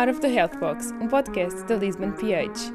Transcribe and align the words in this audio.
Out 0.00 0.08
of 0.08 0.22
the 0.22 0.28
Health 0.28 0.58
Box, 0.58 0.92
um 0.92 1.08
podcast 1.08 1.62
da 1.64 1.76
Lisbon 1.76 2.12
PH. 2.12 2.72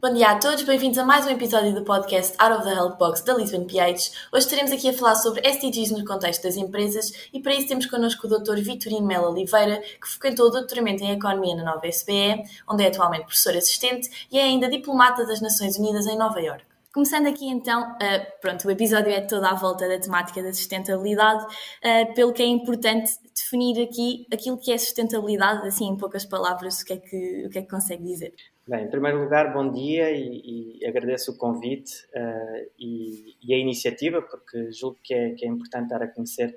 Bom 0.00 0.12
dia 0.12 0.30
a 0.32 0.38
todos, 0.40 0.64
bem-vindos 0.64 0.98
a 0.98 1.04
mais 1.04 1.24
um 1.24 1.30
episódio 1.30 1.72
do 1.72 1.84
podcast 1.84 2.34
Out 2.40 2.54
of 2.54 2.64
the 2.64 2.74
Health 2.74 2.98
Box 2.98 3.20
da 3.20 3.32
Lisbon 3.34 3.64
PH. 3.64 4.10
Hoje 4.32 4.46
estaremos 4.46 4.72
aqui 4.72 4.88
a 4.88 4.92
falar 4.92 5.14
sobre 5.14 5.48
SDGs 5.48 5.92
no 5.92 6.04
contexto 6.04 6.42
das 6.42 6.56
empresas 6.56 7.12
e 7.32 7.38
para 7.38 7.54
isso 7.54 7.68
temos 7.68 7.86
connosco 7.86 8.26
o 8.26 8.30
Dr. 8.30 8.56
Vitorino 8.56 9.06
Melo 9.06 9.30
Oliveira, 9.30 9.80
que 9.80 10.08
frequentou 10.08 10.48
o 10.48 10.50
doutoramento 10.50 11.04
em 11.04 11.12
Economia 11.12 11.54
na 11.54 11.62
Nova 11.62 11.86
SBE, 11.86 12.42
onde 12.68 12.82
é 12.82 12.88
atualmente 12.88 13.26
professor 13.26 13.56
assistente 13.56 14.26
e 14.32 14.36
é 14.40 14.42
ainda 14.42 14.68
diplomata 14.68 15.24
das 15.24 15.40
Nações 15.40 15.78
Unidas 15.78 16.08
em 16.08 16.18
Nova 16.18 16.40
Iorque. 16.40 16.73
Começando 16.94 17.26
aqui 17.26 17.48
então, 17.48 17.90
uh, 17.94 18.40
pronto, 18.40 18.68
o 18.68 18.70
episódio 18.70 19.10
é 19.10 19.20
todo 19.20 19.44
à 19.44 19.54
volta 19.54 19.88
da 19.88 19.98
temática 19.98 20.40
da 20.40 20.52
sustentabilidade, 20.52 21.44
uh, 21.44 22.14
pelo 22.14 22.32
que 22.32 22.40
é 22.40 22.46
importante 22.46 23.10
definir 23.34 23.82
aqui 23.82 24.24
aquilo 24.32 24.56
que 24.56 24.70
é 24.70 24.78
sustentabilidade, 24.78 25.66
assim 25.66 25.88
em 25.88 25.96
poucas 25.96 26.24
palavras, 26.24 26.82
o 26.82 26.84
que 26.84 26.92
é 26.92 26.96
que, 26.98 27.46
o 27.46 27.50
que, 27.50 27.58
é 27.58 27.62
que 27.62 27.68
consegue 27.68 28.04
dizer? 28.04 28.32
Bem, 28.68 28.84
em 28.84 28.88
primeiro 28.88 29.20
lugar, 29.20 29.52
bom 29.52 29.72
dia 29.72 30.12
e, 30.12 30.78
e 30.78 30.86
agradeço 30.86 31.32
o 31.32 31.36
convite 31.36 31.92
uh, 32.14 32.70
e, 32.78 33.34
e, 33.42 33.52
a 33.52 33.58
iniciativa, 33.58 34.22
porque 34.22 34.70
julgo 34.70 34.96
que 35.02 35.14
é, 35.14 35.30
que 35.30 35.44
é 35.44 35.48
importante 35.48 35.88
dar 35.88 36.00
a 36.00 36.06
conhecer 36.06 36.56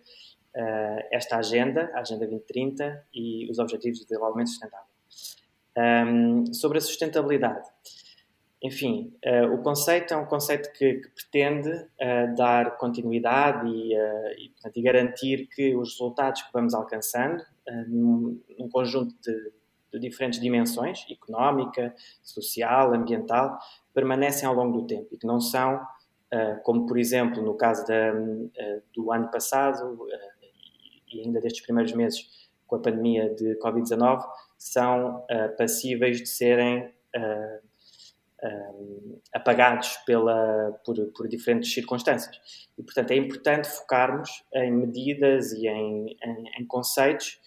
esta 1.11 1.37
agenda, 1.37 1.91
a 1.93 1.99
Agenda 1.99 2.25
2030 2.25 3.05
e 3.13 3.47
os 3.51 3.59
Objetivos 3.59 3.99
de 3.99 4.07
Desenvolvimento 4.07 4.49
Sustentável. 4.49 4.87
Um, 5.77 6.51
sobre 6.51 6.79
a 6.79 6.81
sustentabilidade, 6.81 7.61
enfim, 8.63 9.13
uh, 9.25 9.53
o 9.53 9.61
conceito 9.61 10.13
é 10.13 10.17
um 10.17 10.25
conceito 10.25 10.71
que, 10.73 10.95
que 10.95 11.09
pretende 11.09 11.69
dar 12.35 12.77
continuidade 12.77 13.67
e, 13.67 13.93
e, 13.93 14.49
portanto, 14.49 14.77
e, 14.77 14.81
garantir 14.81 15.47
que 15.47 15.75
os 15.75 15.91
resultados 15.91 16.41
que 16.41 16.51
vamos 16.51 16.73
alcançando 16.73 17.43
num, 17.87 18.41
num 18.57 18.69
conjunto 18.69 19.13
de 19.21 19.51
de 19.91 19.99
diferentes 19.99 20.39
dimensões, 20.39 21.05
económica, 21.09 21.93
social, 22.21 22.93
ambiental, 22.93 23.57
permanecem 23.93 24.47
ao 24.47 24.53
longo 24.53 24.81
do 24.81 24.87
tempo 24.87 25.07
e 25.11 25.17
que 25.17 25.25
não 25.25 25.39
são, 25.39 25.75
uh, 25.75 26.61
como 26.63 26.85
por 26.85 26.97
exemplo 26.97 27.41
no 27.41 27.55
caso 27.55 27.85
da, 27.87 28.13
uh, 28.13 28.81
do 28.93 29.11
ano 29.11 29.29
passado 29.29 29.93
uh, 29.93 30.07
e 31.11 31.21
ainda 31.21 31.39
destes 31.39 31.61
primeiros 31.61 31.93
meses 31.93 32.47
com 32.65 32.75
a 32.75 32.79
pandemia 32.79 33.33
de 33.33 33.57
Covid-19, 33.59 34.25
são 34.57 35.25
passíveis 35.57 36.17
de 36.17 36.27
serem 36.27 36.93
apagados 39.33 39.97
pela, 40.05 40.79
por, 40.85 40.95
por, 41.15 41.27
diferentes 41.27 41.73
circunstâncias. 41.73 42.39
E, 42.77 42.83
portanto, 42.83 43.11
é 43.11 43.15
importante 43.15 43.67
focarmos 43.67 44.43
em 44.53 44.71
medidas 44.71 45.51
e 45.53 45.67
em, 45.67 46.15
em, 46.23 46.61
em 46.61 46.65
conceitos 46.67 47.39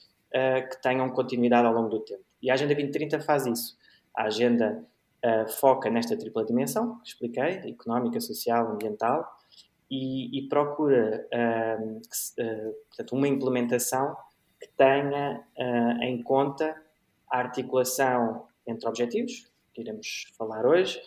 que 0.70 0.82
tenham 0.82 1.08
continuidade 1.10 1.66
ao 1.66 1.72
longo 1.72 1.88
do 1.88 2.00
tempo. 2.00 2.24
E 2.42 2.50
a 2.50 2.54
Agenda 2.54 2.74
2030 2.74 3.20
faz 3.20 3.46
isso. 3.46 3.78
A 4.16 4.24
agenda 4.24 4.84
uh, 5.24 5.48
foca 5.48 5.90
nesta 5.90 6.16
tripla 6.16 6.44
dimensão, 6.44 6.98
que 7.00 7.08
expliquei, 7.08 7.70
económica, 7.70 8.20
social, 8.20 8.72
ambiental, 8.72 9.24
e, 9.90 10.38
e 10.38 10.48
procura 10.48 11.26
uh, 11.26 12.00
que, 12.00 12.42
uh, 12.42 12.74
portanto, 12.88 13.12
uma 13.12 13.28
implementação 13.28 14.16
que 14.60 14.68
tenha 14.76 15.42
em 16.02 16.22
conta 16.22 16.76
a 17.30 17.38
articulação 17.38 18.46
entre 18.66 18.86
objetivos, 18.86 19.49
que 19.72 19.80
iremos 19.80 20.26
falar 20.36 20.66
hoje, 20.66 21.00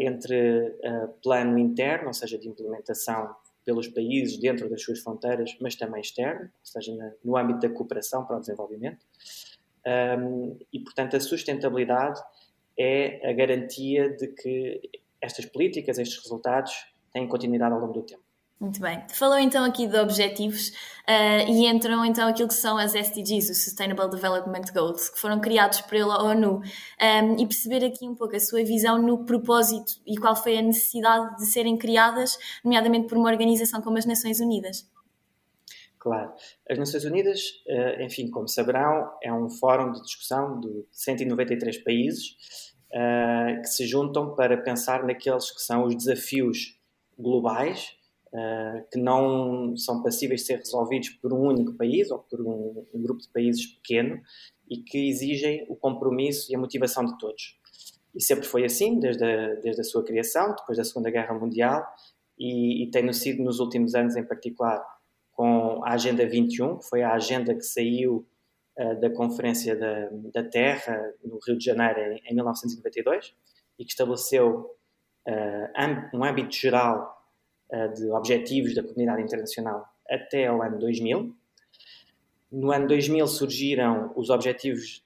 entre 0.00 0.74
plano 1.22 1.58
interno, 1.58 2.08
ou 2.08 2.14
seja, 2.14 2.36
de 2.38 2.48
implementação 2.48 3.34
pelos 3.64 3.88
países 3.88 4.38
dentro 4.38 4.70
das 4.70 4.82
suas 4.82 5.00
fronteiras, 5.00 5.56
mas 5.60 5.74
também 5.74 6.00
externo, 6.00 6.42
ou 6.42 6.50
seja, 6.62 7.16
no 7.24 7.36
âmbito 7.36 7.60
da 7.60 7.68
cooperação 7.68 8.24
para 8.24 8.36
o 8.36 8.40
desenvolvimento, 8.40 9.04
um, 10.18 10.56
e, 10.72 10.80
portanto, 10.80 11.16
a 11.16 11.20
sustentabilidade 11.20 12.20
é 12.76 13.28
a 13.28 13.32
garantia 13.32 14.10
de 14.10 14.28
que 14.28 14.80
estas 15.20 15.46
políticas, 15.46 15.98
estes 15.98 16.20
resultados, 16.22 16.86
têm 17.12 17.26
continuidade 17.28 17.72
ao 17.72 17.80
longo 17.80 17.92
do 17.92 18.02
tempo. 18.02 18.25
Muito 18.58 18.80
bem. 18.80 19.02
Falou 19.10 19.38
então 19.38 19.62
aqui 19.64 19.86
de 19.86 19.98
objetivos 19.98 20.68
uh, 20.68 21.46
e 21.46 21.66
entram 21.66 22.02
então 22.06 22.26
aquilo 22.26 22.48
que 22.48 22.54
são 22.54 22.78
as 22.78 22.94
SDGs, 22.94 23.50
os 23.50 23.64
Sustainable 23.64 24.08
Development 24.08 24.72
Goals, 24.72 25.10
que 25.10 25.20
foram 25.20 25.38
criados 25.40 25.82
pela 25.82 26.22
ONU, 26.22 26.62
um, 26.62 27.36
e 27.38 27.46
perceber 27.46 27.84
aqui 27.84 28.08
um 28.08 28.14
pouco 28.14 28.34
a 28.34 28.40
sua 28.40 28.64
visão 28.64 29.00
no 29.00 29.26
propósito 29.26 30.00
e 30.06 30.16
qual 30.16 30.34
foi 30.34 30.56
a 30.56 30.62
necessidade 30.62 31.36
de 31.36 31.46
serem 31.46 31.76
criadas, 31.76 32.38
nomeadamente 32.64 33.08
por 33.08 33.18
uma 33.18 33.30
organização 33.30 33.82
como 33.82 33.98
as 33.98 34.06
Nações 34.06 34.40
Unidas. 34.40 34.90
Claro. 35.98 36.32
As 36.70 36.78
Nações 36.78 37.04
Unidas, 37.04 37.40
eh, 37.66 38.04
enfim, 38.04 38.30
como 38.30 38.48
saberão, 38.48 39.10
é 39.20 39.32
um 39.32 39.50
fórum 39.50 39.90
de 39.90 40.00
discussão 40.00 40.60
de 40.60 40.86
193 40.92 41.78
países 41.78 42.36
eh, 42.92 43.58
que 43.60 43.66
se 43.66 43.86
juntam 43.86 44.34
para 44.34 44.56
pensar 44.56 45.04
naqueles 45.04 45.50
que 45.50 45.60
são 45.60 45.84
os 45.84 45.96
desafios 45.96 46.78
globais 47.18 47.95
que 48.90 48.98
não 48.98 49.76
são 49.76 50.02
passíveis 50.02 50.42
de 50.42 50.46
ser 50.46 50.58
resolvidos 50.58 51.10
por 51.10 51.32
um 51.32 51.40
único 51.40 51.72
país 51.74 52.10
ou 52.10 52.18
por 52.18 52.40
um, 52.40 52.86
um 52.92 53.02
grupo 53.02 53.20
de 53.20 53.28
países 53.28 53.66
pequeno 53.66 54.20
e 54.68 54.78
que 54.78 55.08
exigem 55.08 55.64
o 55.68 55.76
compromisso 55.76 56.50
e 56.50 56.54
a 56.54 56.58
motivação 56.58 57.04
de 57.04 57.16
todos. 57.18 57.58
E 58.14 58.22
sempre 58.22 58.46
foi 58.46 58.64
assim, 58.64 58.98
desde 58.98 59.24
a, 59.24 59.54
desde 59.56 59.80
a 59.80 59.84
sua 59.84 60.02
criação, 60.02 60.54
depois 60.54 60.78
da 60.78 60.84
Segunda 60.84 61.10
Guerra 61.10 61.34
Mundial, 61.34 61.86
e, 62.38 62.84
e 62.84 62.90
tem 62.90 63.10
sido 63.12 63.42
nos 63.42 63.60
últimos 63.60 63.94
anos 63.94 64.16
em 64.16 64.24
particular 64.24 64.84
com 65.32 65.84
a 65.84 65.92
Agenda 65.92 66.26
21, 66.26 66.78
que 66.78 66.88
foi 66.88 67.02
a 67.02 67.12
agenda 67.12 67.54
que 67.54 67.62
saiu 67.62 68.26
uh, 68.78 69.00
da 69.00 69.10
Conferência 69.10 69.76
da, 69.76 70.08
da, 70.32 70.48
Terra 70.48 71.12
no 71.22 71.38
Rio 71.46 71.58
de 71.58 71.64
Janeiro 71.64 72.00
em, 72.00 72.22
em 72.26 72.34
1992 72.34 73.34
e 73.78 73.84
que 73.84 73.90
estabeleceu 73.90 74.74
uh, 75.28 76.16
um 76.16 76.24
âmbito 76.24 76.54
geral 76.54 77.15
de 77.94 78.10
objetivos 78.10 78.74
da 78.74 78.82
comunidade 78.82 79.22
internacional 79.22 79.86
até 80.08 80.46
ao 80.46 80.62
ano 80.62 80.78
2000. 80.78 81.34
No 82.52 82.70
ano 82.70 82.86
2000 82.86 83.26
surgiram 83.26 84.12
os 84.14 84.30
objetivos 84.30 85.04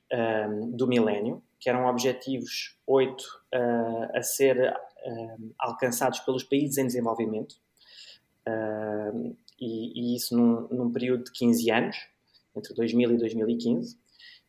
do 0.75 0.87
milénio, 0.87 1.43
que 1.59 1.71
eram 1.71 1.87
objetivos 1.87 2.76
oito 2.87 3.25
a 4.15 4.22
ser 4.22 4.75
alcançados 5.59 6.21
pelos 6.21 6.44
países 6.44 6.76
em 6.76 6.87
desenvolvimento. 6.87 7.56
Uh, 8.47 9.37
e, 9.60 10.12
e 10.12 10.16
isso 10.16 10.37
num, 10.37 10.66
num, 10.69 10.92
período 10.92 11.25
de 11.25 11.32
15 11.32 11.71
anos, 11.71 11.97
entre 12.56 12.75
2000 12.75 13.12
e 13.12 13.19
2015. 13.19 13.98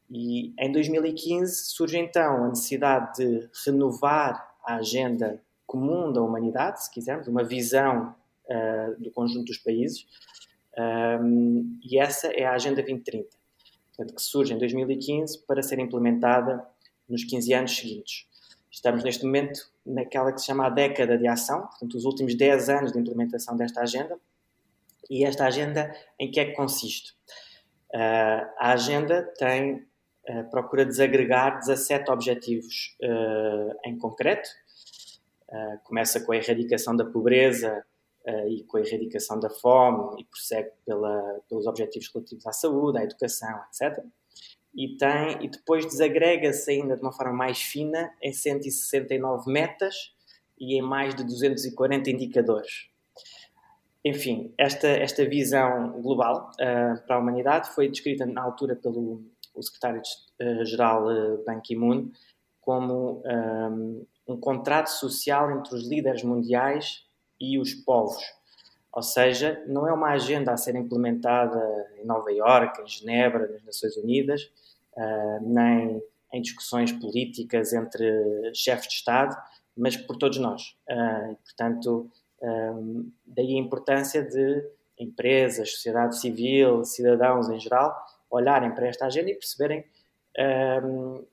E 0.10 0.54
em 0.58 0.72
2015 0.72 1.66
surge 1.72 1.98
então 1.98 2.46
a 2.46 2.48
necessidade 2.50 3.18
de 3.18 3.50
renovar 3.66 4.56
a 4.66 4.76
agenda 4.76 5.42
comum 5.72 6.12
da 6.12 6.22
humanidade, 6.22 6.84
se 6.84 6.92
quisermos, 6.92 7.30
uma 7.30 7.46
visão 7.46 8.14
uh, 8.46 9.02
do 9.02 9.09
conjunto 9.12 9.46
dos 9.46 9.58
países, 9.58 10.06
um, 10.78 11.80
e 11.82 11.98
essa 11.98 12.28
é 12.28 12.46
a 12.46 12.52
Agenda 12.52 12.76
2030, 12.82 13.30
portanto, 13.88 14.14
que 14.14 14.22
surge 14.22 14.54
em 14.54 14.58
2015 14.58 15.46
para 15.46 15.64
ser 15.64 15.80
implementada 15.80 16.62
nos 17.08 17.24
15 17.24 17.54
anos 17.54 17.76
seguintes. 17.78 18.28
Estamos 18.70 19.02
neste 19.02 19.24
momento 19.24 19.62
naquela 19.86 20.34
que 20.34 20.42
se 20.42 20.48
chama 20.48 20.66
a 20.66 20.70
década 20.70 21.18
de 21.18 21.26
ação, 21.26 21.62
portanto, 21.62 21.96
os 21.96 22.04
últimos 22.04 22.36
10 22.36 22.70
anos 22.70 22.92
de 22.92 23.00
implementação 23.00 23.56
desta 23.56 23.81
agenda, 23.81 24.20
e 25.10 25.24
esta 25.24 25.46
agenda, 25.46 25.94
em 26.20 26.30
que 26.30 26.40
é 26.40 26.46
que 26.46 26.54
consiste? 26.54 27.14
Uh, 27.94 28.44
a 28.60 28.74
agenda 28.74 29.24
tem, 29.38 29.86
uh, 30.30 30.50
procura 30.50 30.86
desagregar 30.86 31.60
17 31.60 32.12
objetivos 32.12 32.98
uh, 33.02 33.74
em 33.86 33.98
concreto. 33.98 34.50
Começa 35.84 36.19
com 36.22 36.31
a 36.31 36.38
erradicação 36.38 36.95
da 36.95 37.06
pobreza 37.06 37.84
e 38.50 38.63
com 38.63 38.77
a 38.77 38.81
erradicação 38.81 39.39
da 39.39 39.50
fome 39.50 40.21
e 40.21 40.25
prossegue 40.25 40.69
pela, 40.86 41.42
pelos 41.50 41.65
objetivos 41.65 42.09
relativos 42.13 42.45
à 42.45 42.51
saúde, 42.51 43.00
à 43.00 43.03
educação, 43.03 43.59
etc. 43.68 44.03
E, 44.74 44.95
tem, 44.95 45.44
e 45.44 45.50
depois 45.50 45.86
desagrega-se 45.86 46.71
ainda 46.71 46.95
de 46.95 47.01
uma 47.01 47.12
forma 47.12 47.33
mais 47.33 47.62
fina 47.62 48.13
em 48.21 48.31
169 48.31 49.51
metas 49.51 50.13
e 50.57 50.77
em 50.77 50.81
mais 50.81 51.13
de 51.15 51.24
240 51.24 52.09
indicadores. 52.09 52.89
Enfim, 54.04 54.54
esta, 54.57 54.88
esta 54.88 55.25
visão 55.25 56.01
global 56.01 56.51
uh, 56.54 57.06
para 57.06 57.15
a 57.15 57.19
humanidade 57.19 57.69
foi 57.75 57.89
descrita 57.89 58.25
na 58.25 58.42
altura 58.42 58.75
pelo 58.75 59.24
secretário-geral 59.59 61.06
uh, 61.06 61.44
Ban 61.44 61.59
Ki-moon 61.59 62.12
como 62.62 63.24
um, 63.25 64.06
um 64.31 64.39
contrato 64.39 64.88
social 64.88 65.51
entre 65.51 65.75
os 65.75 65.88
líderes 65.88 66.24
mundiais 66.24 67.06
e 67.39 67.57
os 67.60 67.74
povos. 67.74 68.24
Ou 68.94 69.01
seja, 69.01 69.63
não 69.68 69.88
é 69.88 69.94
uma 69.94 70.10
agenda 70.10 70.51
a 70.51 70.57
ser 70.57 70.75
implementada 70.75 71.60
em 71.98 72.06
Nova 72.06 72.31
Iorque, 72.31 72.81
em 72.81 72.88
Genebra, 72.88 73.48
nas 73.48 73.63
Nações 73.63 73.95
Unidas, 73.95 74.51
uh, 74.94 75.42
nem 75.42 76.04
em 76.33 76.42
discussões 76.42 76.92
políticas 76.92 77.74
entre 77.74 78.54
chefes 78.54 78.88
de 78.88 78.95
Estado, 78.95 79.36
mas 79.78 79.95
por 79.95 80.18
todos 80.18 80.38
nós. 80.38 80.75
Uh, 80.89 81.36
portanto, 81.44 82.12
um, 82.42 83.10
daí 83.25 83.56
a 83.56 83.60
importância 83.60 84.22
de 84.22 84.63
empresas, 85.00 85.72
sociedade 85.72 86.19
civil, 86.19 86.83
cidadãos 86.83 87.50
em 87.50 87.60
geral, 87.60 87.95
olharem 88.30 88.72
para 88.74 88.88
esta 88.88 89.06
agenda 89.06 89.30
e 89.30 89.36
perceberem, 89.36 89.83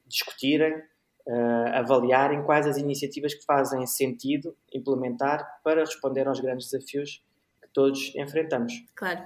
discutirem, 0.06 0.82
uh, 1.28 1.68
avaliarem 1.74 2.42
quais 2.42 2.66
as 2.66 2.78
iniciativas 2.78 3.34
que 3.34 3.44
fazem 3.44 3.86
sentido 3.86 4.56
implementar 4.72 5.46
para 5.62 5.80
responder 5.80 6.26
aos 6.26 6.40
grandes 6.40 6.70
desafios 6.70 7.22
que 7.60 7.68
todos 7.72 8.14
enfrentamos. 8.16 8.72
Claro. 8.94 9.20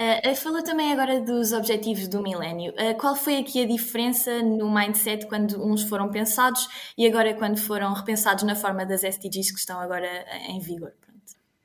Uh, 0.00 0.34
falou 0.34 0.62
também 0.62 0.92
agora 0.92 1.20
dos 1.20 1.52
objetivos 1.52 2.08
do 2.08 2.20
milénio. 2.20 2.72
Uh, 2.72 2.96
qual 2.98 3.14
foi 3.14 3.38
aqui 3.38 3.62
a 3.62 3.66
diferença 3.66 4.42
no 4.42 4.72
mindset 4.72 5.26
quando 5.26 5.64
uns 5.64 5.82
foram 5.84 6.10
pensados 6.10 6.68
e 6.98 7.06
agora 7.06 7.32
quando 7.34 7.58
foram 7.58 7.92
repensados 7.92 8.42
na 8.42 8.56
forma 8.56 8.84
das 8.84 9.04
SDGs 9.04 9.52
que 9.52 9.58
estão 9.58 9.78
agora 9.78 10.08
em 10.48 10.58
vigor? 10.58 10.92
Pronto. 11.00 11.14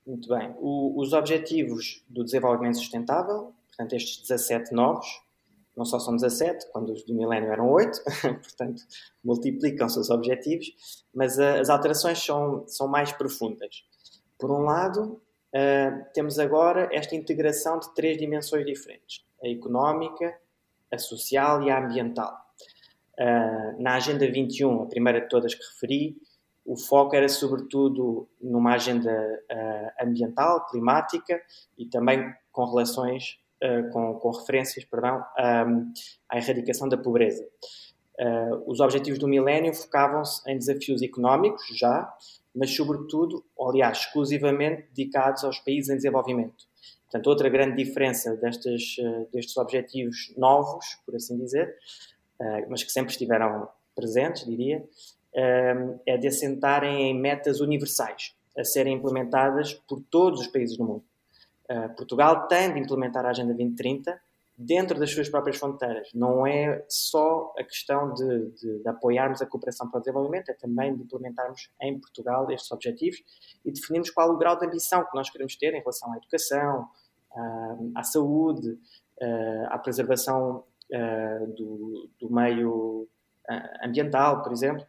Muito 0.06 0.30
bem. 0.30 0.54
O, 0.60 1.02
os 1.02 1.14
objetivos 1.14 2.04
do 2.08 2.24
desenvolvimento 2.24 2.78
sustentável, 2.78 3.54
portanto 3.68 3.94
estes 3.94 4.22
17 4.28 4.74
novos, 4.74 5.08
não 5.80 5.86
só 5.86 5.98
são 5.98 6.14
17, 6.14 6.72
quando 6.74 6.92
os 6.92 7.06
do 7.06 7.16
milénio 7.16 7.54
eram 7.54 7.72
8, 7.72 8.04
portanto 8.44 8.84
multiplicam-se 9.24 9.98
os 9.98 10.10
objetivos, 10.10 10.68
mas 11.16 11.38
uh, 11.38 11.62
as 11.62 11.70
alterações 11.70 12.20
são, 12.20 12.68
são 12.68 12.86
mais 12.86 13.14
profundas. 13.14 13.86
Por 14.38 14.52
um 14.52 14.60
lado, 14.60 15.22
uh, 15.56 16.06
temos 16.14 16.38
agora 16.38 16.90
esta 16.92 17.16
integração 17.16 17.80
de 17.80 17.94
três 17.96 18.18
dimensões 18.18 18.66
diferentes: 18.66 19.26
a 19.42 19.48
económica, 19.48 20.38
a 20.92 20.98
social 20.98 21.64
e 21.64 21.72
a 21.72 21.80
ambiental. 21.80 22.38
Uh, 23.18 23.82
na 23.82 23.96
Agenda 23.96 24.30
21, 24.30 24.84
a 24.84 24.86
primeira 24.86 25.22
de 25.22 25.30
todas 25.30 25.56
que 25.56 25.64
referi, 25.64 26.18
o 26.66 26.76
foco 26.78 27.16
era 27.16 27.30
sobretudo 27.30 28.28
numa 28.42 28.74
agenda 28.74 29.12
uh, 29.12 30.06
ambiental, 30.06 30.68
climática 30.68 31.42
e 31.78 31.86
também 31.86 32.34
com 32.52 32.66
relações, 32.66 33.40
uh, 33.64 33.90
com, 33.92 34.16
com, 34.16 34.32
referências, 34.32 34.86
perdão, 34.86 35.24
à 35.38 36.38
erradicação 36.38 36.88
da 36.88 36.98
pobreza. 36.98 37.46
os 38.66 38.80
objetivos 38.80 39.20
do 39.20 39.28
milénio 39.28 39.74
focavam-se 39.74 40.50
em 40.50 40.58
desafios 40.58 41.02
económicos, 41.02 41.64
já, 41.78 42.12
mas 42.54 42.76
sobretudo, 42.76 43.44
aliás, 43.60 44.00
exclusivamente 44.00 44.88
dedicados 44.94 45.44
aos 45.44 45.60
países 45.60 45.90
em 45.90 45.96
desenvolvimento. 45.96 46.70
Portanto, 47.10 47.28
outra 47.28 47.50
grande 47.50 47.84
diferença 47.84 48.36
destes, 48.36 48.98
uh, 49.00 49.28
destes 49.32 49.58
objetivos 49.58 50.32
novos, 50.38 50.86
por 51.06 51.16
assim 51.16 51.38
dizer, 51.38 51.76
uh, 52.40 52.70
mas 52.70 52.84
que 52.84 52.92
sempre 52.92 53.12
estiveram 53.12 53.68
presentes, 53.96 54.46
diria, 54.46 54.80
uh, 54.80 56.00
é 56.06 56.18
de 56.18 56.28
assentarem 56.28 57.10
em 57.10 57.20
metas 57.20 57.62
universais, 57.62 58.36
a 58.56 58.64
serem 58.64 58.96
implementadas 58.96 59.74
por 59.74 60.02
todos 60.02 60.42
os 60.42 60.48
países 60.48 60.78
do 60.78 60.84
mundo. 60.84 61.04
Portugal 61.96 62.48
tem 62.48 62.74
de 62.74 62.80
implementar 62.80 63.26
a 63.26 63.30
Agenda 63.30 63.54
2030 63.54 64.20
dentro 64.58 65.00
das 65.00 65.12
suas 65.12 65.30
próprias 65.30 65.58
fronteiras. 65.58 66.10
Não 66.14 66.46
é 66.46 66.84
só 66.90 67.54
a 67.58 67.64
questão 67.64 68.14
de, 68.14 68.52
de, 68.52 68.80
de, 68.80 68.90
apoiarmos 68.90 69.42
a 69.42 69.46
cooperação 69.46 69.90
para 69.90 70.00
o 70.00 70.02
desenvolvimento, 70.02 70.50
é 70.50 70.54
também 70.54 70.94
de 70.94 71.04
implementarmos 71.04 71.70
em 71.82 71.98
Portugal 71.98 72.52
estes 72.52 72.70
objetivos 72.72 73.24
e 73.64 73.72
definirmos 73.72 74.10
qual 74.10 74.30
o 74.30 74.38
grau 74.38 74.60
de 74.60 74.66
ambição 74.66 75.06
que 75.06 75.16
nós 75.16 75.30
queremos 75.30 75.56
ter 75.56 75.74
em 75.74 75.80
relação 75.80 76.12
à 76.12 76.18
educação, 76.18 76.90
à, 77.34 77.78
à 77.96 78.04
saúde, 78.04 78.78
à 79.70 79.78
preservação 79.78 80.64
do, 81.56 82.10
do 82.20 82.30
meio 82.30 83.08
ambiental, 83.84 84.44
por 84.44 84.52
exemplo. 84.52 84.86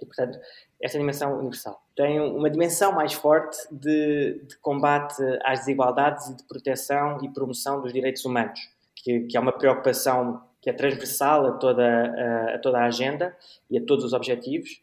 E, 0.00 0.06
portanto, 0.06 0.38
esta 0.84 0.98
dimensão 0.98 1.38
universal. 1.38 1.82
Tem 1.96 2.20
uma 2.20 2.50
dimensão 2.50 2.92
mais 2.92 3.12
forte 3.14 3.56
de, 3.72 4.44
de 4.46 4.58
combate 4.58 5.22
às 5.42 5.60
desigualdades 5.60 6.28
e 6.28 6.36
de 6.36 6.44
proteção 6.44 7.18
e 7.22 7.28
promoção 7.28 7.80
dos 7.80 7.92
direitos 7.92 8.24
humanos 8.24 8.60
que, 9.04 9.20
que 9.20 9.36
é 9.36 9.40
uma 9.40 9.52
preocupação 9.52 10.42
que 10.62 10.70
é 10.70 10.72
transversal 10.72 11.46
a 11.46 11.52
toda 11.52 11.86
a, 11.86 12.54
a 12.54 12.58
toda 12.58 12.78
a 12.78 12.86
agenda 12.86 13.36
e 13.70 13.76
a 13.76 13.84
todos 13.84 14.02
os 14.02 14.14
objetivos. 14.14 14.82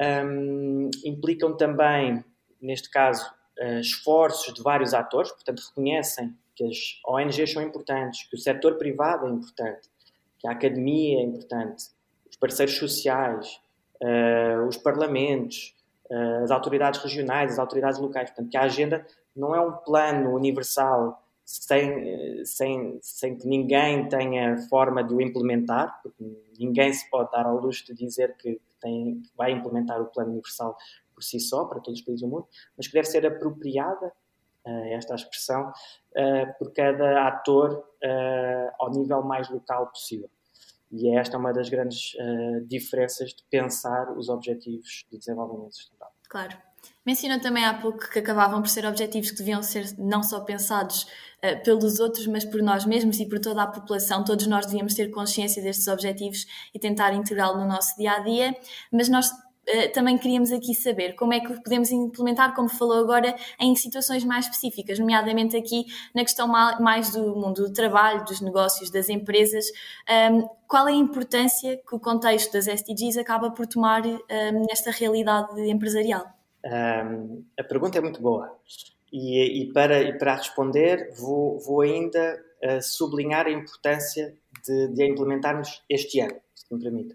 Um, 0.00 0.88
implicam 1.04 1.56
também, 1.56 2.24
neste 2.62 2.88
caso, 2.90 3.28
uh, 3.60 3.80
esforços 3.80 4.54
de 4.54 4.62
vários 4.62 4.94
atores, 4.94 5.32
portanto, 5.32 5.62
reconhecem 5.68 6.32
que 6.54 6.64
as 6.64 7.00
ONGs 7.06 7.52
são 7.52 7.62
importantes, 7.62 8.28
que 8.28 8.36
o 8.36 8.38
setor 8.38 8.78
privado 8.78 9.26
é 9.26 9.30
importante, 9.30 9.88
que 10.38 10.46
a 10.46 10.52
academia 10.52 11.18
é 11.18 11.22
importante, 11.22 11.86
os 12.30 12.36
parceiros 12.36 12.76
sociais, 12.76 13.60
uh, 14.04 14.66
os 14.68 14.76
parlamentos, 14.76 15.74
uh, 16.10 16.44
as 16.44 16.50
autoridades 16.50 17.00
regionais, 17.00 17.52
as 17.52 17.58
autoridades 17.58 17.98
locais. 17.98 18.30
Portanto, 18.30 18.50
que 18.50 18.56
a 18.56 18.62
agenda 18.62 19.06
não 19.34 19.54
é 19.54 19.60
um 19.60 19.72
plano 19.72 20.34
universal 20.34 21.22
sem, 21.44 22.44
sem, 22.44 22.98
sem 23.02 23.36
que 23.36 23.46
ninguém 23.46 24.08
tenha 24.08 24.56
forma 24.68 25.02
de 25.02 25.12
o 25.12 25.20
implementar, 25.20 26.00
porque 26.02 26.24
ninguém 26.58 26.92
se 26.92 27.08
pode 27.10 27.30
dar 27.30 27.46
ao 27.46 27.56
luxo 27.56 27.84
de 27.86 27.94
dizer 27.94 28.36
que, 28.36 28.60
tem, 28.80 29.20
que 29.20 29.30
vai 29.36 29.52
implementar 29.52 30.00
o 30.00 30.06
plano 30.06 30.30
universal 30.30 30.76
por 31.14 31.22
si 31.22 31.38
só, 31.38 31.64
para 31.64 31.80
todos 31.80 32.00
os 32.00 32.04
países 32.04 32.22
do 32.22 32.28
mundo, 32.28 32.46
mas 32.76 32.86
que 32.86 32.94
deve 32.94 33.06
ser 33.06 33.26
apropriada, 33.26 34.12
esta 34.92 35.14
expressão, 35.14 35.70
por 36.58 36.72
cada 36.72 37.28
ator 37.28 37.84
ao 38.80 38.90
nível 38.90 39.22
mais 39.22 39.50
local 39.50 39.88
possível. 39.88 40.30
E 40.96 41.16
esta 41.16 41.36
é 41.36 41.38
uma 41.38 41.52
das 41.52 41.68
grandes 41.68 42.12
diferenças 42.66 43.30
de 43.30 43.42
pensar 43.50 44.16
os 44.16 44.28
objetivos 44.28 45.04
de 45.10 45.18
desenvolvimento 45.18 45.74
sustentável. 45.74 46.14
Claro. 46.28 46.56
Mencionou 47.06 47.38
também 47.38 47.64
há 47.64 47.74
pouco 47.74 48.10
que 48.10 48.18
acabavam 48.18 48.62
por 48.62 48.68
ser 48.68 48.86
objetivos 48.86 49.30
que 49.30 49.36
deviam 49.36 49.62
ser 49.62 49.86
não 49.98 50.22
só 50.22 50.40
pensados 50.40 51.02
uh, 51.02 51.62
pelos 51.62 52.00
outros, 52.00 52.26
mas 52.26 52.44
por 52.46 52.62
nós 52.62 52.86
mesmos 52.86 53.20
e 53.20 53.28
por 53.28 53.38
toda 53.40 53.62
a 53.62 53.66
população. 53.66 54.24
Todos 54.24 54.46
nós 54.46 54.64
devíamos 54.64 54.94
ter 54.94 55.10
consciência 55.10 55.62
destes 55.62 55.86
objetivos 55.86 56.46
e 56.72 56.78
tentar 56.78 57.12
integrá-lo 57.12 57.60
no 57.60 57.68
nosso 57.68 57.94
dia 57.98 58.12
a 58.12 58.18
dia. 58.20 58.56
Mas 58.90 59.10
nós 59.10 59.30
uh, 59.68 59.92
também 59.92 60.18
queríamos 60.18 60.52
aqui 60.52 60.74
saber 60.74 61.14
como 61.14 61.32
é 61.32 61.40
que 61.40 61.54
podemos 61.62 61.90
implementar, 61.90 62.54
como 62.54 62.68
falou 62.68 62.98
agora, 62.98 63.34
em 63.60 63.74
situações 63.74 64.24
mais 64.24 64.46
específicas, 64.46 64.98
nomeadamente 64.98 65.56
aqui 65.56 65.84
na 66.14 66.22
questão 66.22 66.48
mais 66.48 67.10
do 67.12 67.34
mundo 67.34 67.64
do 67.64 67.72
trabalho, 67.72 68.24
dos 68.24 68.40
negócios, 68.40 68.90
das 68.90 69.08
empresas. 69.08 69.66
Um, 70.30 70.48
qual 70.66 70.88
é 70.88 70.92
a 70.92 70.96
importância 70.96 71.76
que 71.76 71.94
o 71.94 72.00
contexto 72.00 72.52
das 72.52 72.66
SDGs 72.66 73.18
acaba 73.18 73.50
por 73.50 73.66
tomar 73.66 74.04
um, 74.06 74.66
nesta 74.68 74.90
realidade 74.90 75.60
empresarial? 75.60 76.26
Um, 76.64 77.44
a 77.58 77.62
pergunta 77.62 77.98
é 77.98 78.00
muito 78.00 78.20
boa. 78.20 78.56
E, 79.12 79.62
e, 79.62 79.72
para, 79.72 80.02
e 80.02 80.18
para 80.18 80.34
responder, 80.34 81.12
vou, 81.16 81.60
vou 81.60 81.82
ainda 81.82 82.42
uh, 82.64 82.82
sublinhar 82.82 83.46
a 83.46 83.50
importância 83.50 84.34
de, 84.66 84.88
de 84.88 85.02
a 85.02 85.06
implementarmos 85.06 85.82
este 85.88 86.20
ano, 86.20 86.36
se 86.54 86.74
me 86.74 86.82
permite. 86.82 87.14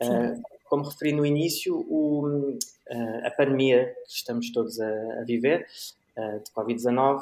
Uh, 0.00 0.40
como 0.68 0.84
referi 0.84 1.12
no 1.12 1.24
início, 1.24 1.74
o, 1.88 2.26
uh, 2.26 3.26
a 3.26 3.30
pandemia 3.30 3.94
que 4.06 4.12
estamos 4.12 4.50
todos 4.52 4.80
a, 4.80 5.20
a 5.20 5.24
viver, 5.24 5.66
de 6.16 6.50
Covid-19, 6.50 7.20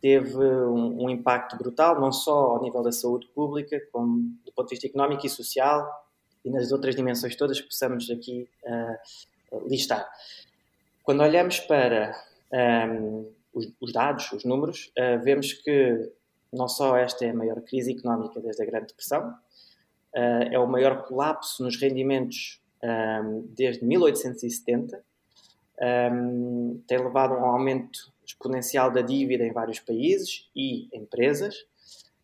teve 0.00 0.36
um, 0.36 1.02
um, 1.02 1.10
impacto 1.10 1.56
brutal, 1.56 2.00
não 2.00 2.12
só 2.12 2.52
ao 2.52 2.62
nível 2.62 2.80
da 2.80 2.92
saúde 2.92 3.26
pública, 3.34 3.80
como 3.90 4.20
do 4.44 4.52
ponto 4.52 4.68
de 4.68 4.74
vista 4.76 4.86
económico 4.86 5.26
e 5.26 5.28
social, 5.28 5.84
e 6.44 6.50
nas 6.50 6.70
outras 6.70 6.94
dimensões 6.94 7.34
todas 7.34 7.60
que 7.60 7.66
possamos 7.66 8.08
aqui 8.08 8.48
listar. 9.66 10.08
Quando 11.02 11.22
olhamos 11.22 11.60
para 11.60 12.16
um, 12.52 13.30
os, 13.54 13.72
os, 13.80 13.92
dados, 13.92 14.32
os 14.32 14.44
números, 14.44 14.92
uh, 14.98 15.22
vemos 15.22 15.52
que 15.52 16.12
não 16.52 16.68
só 16.68 16.96
esta 16.96 17.24
é 17.24 17.30
a 17.30 17.34
maior 17.34 17.60
crise 17.62 17.92
económica 17.92 18.40
desde 18.40 18.62
a 18.62 18.66
Grande 18.66 18.88
Depressão, 18.88 19.30
uh, 19.30 20.52
é 20.52 20.58
o 20.58 20.66
maior 20.66 21.04
colapso 21.04 21.62
nos 21.62 21.76
rendimentos 21.76 22.60
um, 22.82 23.46
desde 23.54 23.84
1870, 23.84 25.02
um, 26.12 26.80
tem 26.86 26.98
levado 26.98 27.34
a 27.34 27.38
um 27.38 27.44
aumento 27.46 28.12
exponencial 28.24 28.90
da 28.90 29.02
dívida 29.02 29.44
em 29.44 29.52
vários 29.52 29.78
países 29.78 30.48
e 30.54 30.88
empresas, 30.92 31.66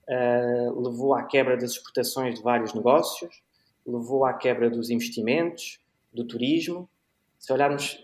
uh, 0.08 0.80
levou 0.80 1.14
à 1.14 1.22
quebra 1.22 1.56
das 1.56 1.72
exportações 1.72 2.36
de 2.36 2.42
vários 2.42 2.74
negócios, 2.74 3.42
levou 3.86 4.24
à 4.24 4.32
quebra 4.32 4.70
dos 4.70 4.90
investimentos, 4.90 5.80
do 6.12 6.24
turismo. 6.24 6.88
Se 7.38 7.52
olharmos 7.52 7.98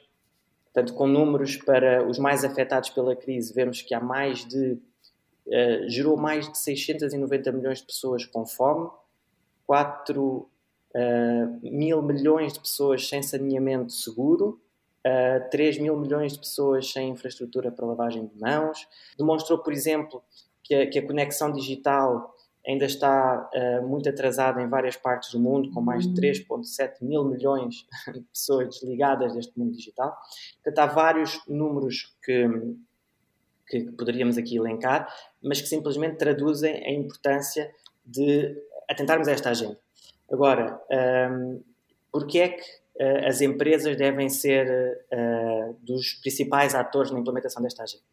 Portanto, 0.79 0.95
com 0.95 1.09
números 1.09 1.57
para 1.57 2.07
os 2.07 2.21
mais 2.21 2.45
afetados 2.45 2.91
pela 2.91 3.17
crise, 3.17 3.53
vemos 3.53 3.83
que 3.83 3.95
há 3.95 4.01
mais 4.01 4.47
de. 4.47 4.79
Uh, 5.47 5.89
gerou 5.89 6.17
mais 6.17 6.49
de 6.49 6.59
690 6.59 7.51
milhões 7.51 7.79
de 7.79 7.87
pessoas 7.87 8.25
com 8.27 8.47
fome, 8.47 8.89
4 9.67 10.49
uh, 10.95 11.59
mil 11.63 12.03
milhões 12.03 12.53
de 12.53 12.61
pessoas 12.61 13.09
sem 13.09 13.23
saneamento 13.23 13.93
seguro, 13.93 14.61
uh, 15.05 15.09
eh, 15.09 15.41
3 15.51 15.79
mil 15.79 15.97
milhões 15.97 16.33
de 16.33 16.41
pessoas 16.41 16.91
sem 16.91 17.11
infraestrutura 17.11 17.71
para 17.71 17.87
lavagem 17.87 18.27
de 18.27 18.39
mãos. 18.41 18.87
Demonstrou, 19.17 19.59
por 19.59 19.73
exemplo, 19.73 20.23
que 20.63 20.75
a, 20.75 20.89
que 20.89 20.99
a 20.99 21.07
conexão 21.07 21.53
digital 21.53 22.35
ainda 22.67 22.85
está 22.85 23.49
uh, 23.55 23.89
muito 23.89 24.09
atrasada 24.09 24.61
em 24.61 24.69
várias 24.69 24.97
partes 24.97 25.33
do 25.33 25.41
mundo, 25.41 25.71
com 25.71 25.81
mais 25.81 26.07
de 26.07 26.21
3,7 26.21 26.97
mil 27.01 27.25
milhões 27.25 27.87
de 28.13 28.21
pessoas 28.21 28.69
desligadas 28.69 29.35
deste 29.35 29.59
mundo 29.59 29.73
digital. 29.73 30.15
Portanto, 30.63 30.79
há 30.79 30.87
vários 30.87 31.41
números 31.49 32.15
que, 32.23 32.47
que 33.69 33.91
poderíamos 33.93 34.37
aqui 34.37 34.57
elencar, 34.57 35.11
mas 35.43 35.61
que 35.63 35.67
simplesmente 35.67 36.17
traduzem 36.17 36.85
a 36.85 36.93
importância 36.93 37.73
de 38.05 38.55
atentarmos 38.91 39.29
a 39.29 39.33
esta 39.33 39.51
agenda. 39.51 39.79
Agora, 40.31 40.81
um, 41.31 41.63
porquê 42.13 42.39
é 42.41 42.49
que 42.49 42.63
uh, 42.63 43.27
as 43.27 43.41
empresas 43.41 43.97
devem 43.97 44.29
ser 44.29 45.07
uh, 45.13 45.75
dos 45.81 46.15
principais 46.15 46.75
atores 46.75 47.11
na 47.11 47.19
implementação 47.19 47.63
desta 47.63 47.83
agenda? 47.83 48.05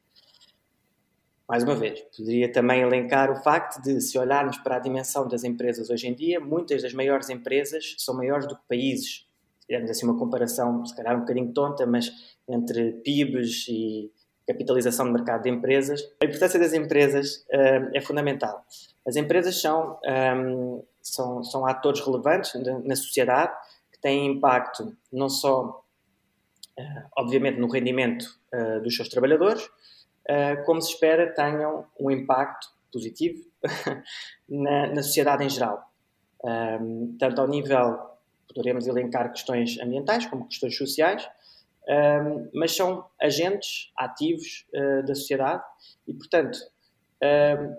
Mais 1.48 1.64
uma 1.64 1.76
vez, 1.76 2.02
poderia 2.18 2.52
também 2.52 2.82
elencar 2.82 3.32
o 3.32 3.36
facto 3.36 3.80
de, 3.82 4.02
se 4.02 4.18
olharmos 4.18 4.58
para 4.58 4.78
a 4.78 4.80
dimensão 4.80 5.28
das 5.28 5.44
empresas 5.44 5.92
hoje 5.92 6.08
em 6.08 6.16
dia, 6.16 6.40
muitas 6.40 6.82
das 6.82 6.94
maiores 6.94 7.30
empresas 7.30 7.96
são 8.00 8.16
maiores 8.16 8.48
do 8.48 8.56
que 8.56 8.64
países. 8.68 9.28
Tivemos 9.68 9.92
assim 9.92 10.06
uma 10.06 10.18
comparação, 10.18 10.84
se 10.86 10.96
calhar 10.96 11.16
um 11.16 11.20
bocadinho 11.20 11.54
tonta, 11.54 11.86
mas 11.86 12.12
entre 12.48 12.94
PIBs 13.04 13.68
e 13.68 14.12
capitalização 14.48 15.06
de 15.06 15.12
mercado 15.12 15.44
de 15.44 15.50
empresas. 15.50 16.02
A 16.22 16.26
importância 16.26 16.60
das 16.60 16.74
empresas 16.74 17.46
uh, 17.52 17.90
é 17.94 18.02
fundamental. 18.02 18.64
As 19.06 19.16
empresas 19.16 19.60
são, 19.60 20.00
um, 20.06 20.84
são, 21.02 21.44
são 21.44 21.66
atores 21.66 22.00
relevantes 22.02 22.54
na, 22.84 22.96
sociedade 22.96 23.54
que 23.92 24.00
têm 24.00 24.28
impacto 24.28 24.96
não 25.12 25.30
só, 25.30 25.84
uh, 26.80 27.10
obviamente, 27.18 27.60
no 27.60 27.68
rendimento 27.68 28.26
uh, 28.54 28.82
dos 28.82 28.96
seus 28.96 29.10
trabalhadores, 29.10 29.68
como 30.66 30.82
se 30.82 30.92
espera, 30.92 31.32
tenham 31.36 31.86
um 32.00 32.10
impacto 32.10 32.68
positivo 32.92 33.46
na, 34.50 34.88
na, 34.88 35.04
sociedade 35.04 35.44
em 35.44 35.50
geral. 35.50 35.88
Um, 36.44 37.16
tanto 37.20 37.42
ao 37.42 37.48
nível, 37.48 38.00
poderemos 38.48 38.88
elencar 38.88 39.32
questões 39.32 39.80
ambientais 39.80 40.26
como 40.26 40.48
questões 40.48 40.76
sociais, 40.76 41.30
um, 41.88 42.50
mas 42.54 42.76
são 42.76 43.06
agentes 43.22 43.92
ativos 43.96 44.66
uh, 44.74 45.06
da 45.06 45.14
sociedade 45.14 45.64
e, 46.08 46.14
portanto, 46.14 46.58
um, 47.22 47.76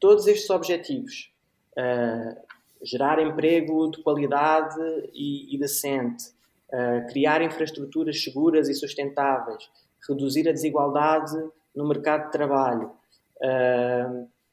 todos 0.00 0.26
estes 0.26 0.48
objetivos, 0.50 1.32
uh, 1.76 2.40
gerar 2.82 3.20
emprego 3.20 3.90
de 3.90 4.02
qualidade 4.02 4.78
e, 5.12 5.54
e 5.54 5.58
decente, 5.58 6.24
uh, 6.72 7.06
criar 7.10 7.42
infraestruturas 7.42 8.22
seguras 8.22 8.68
e 8.68 8.74
sustentáveis, 8.74 9.68
reduzir 10.08 10.48
a 10.48 10.52
desigualdade 10.52 11.36
no 11.74 11.86
mercado 11.88 12.26
de 12.26 12.32
trabalho, 12.32 12.92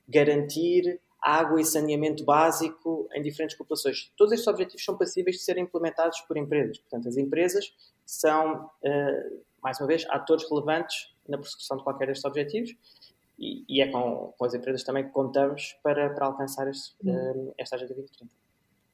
garantir 0.08 1.00
água 1.21 1.59
e 1.59 1.65
saneamento 1.65 2.23
básico 2.23 3.07
em 3.13 3.21
diferentes 3.21 3.57
populações. 3.57 4.11
Todos 4.17 4.33
estes 4.33 4.47
objetivos 4.47 4.83
são 4.83 4.97
passíveis 4.97 5.38
de 5.38 5.43
serem 5.43 5.63
implementados 5.63 6.21
por 6.21 6.38
empresas. 6.38 6.79
Portanto, 6.79 7.07
as 7.07 7.17
empresas 7.17 7.73
são, 8.05 8.65
uh, 8.65 9.43
mais 9.61 9.79
uma 9.79 9.88
vez, 9.88 10.05
atores 10.09 10.49
relevantes 10.49 11.13
na 11.27 11.38
persecução 11.38 11.77
de 11.77 11.83
qualquer 11.83 12.07
destes 12.07 12.25
objetivos 12.25 12.75
e, 13.38 13.81
é 13.81 13.88
com, 13.89 14.33
as 14.41 14.53
empresas 14.53 14.83
também 14.83 15.05
que 15.05 15.11
contamos 15.11 15.77
para, 15.81 16.09
para 16.09 16.25
alcançar 16.25 16.67
este, 16.69 16.95
uh, 17.03 17.53
esta 17.57 17.75
Agenda 17.75 17.93
2030. 17.93 18.49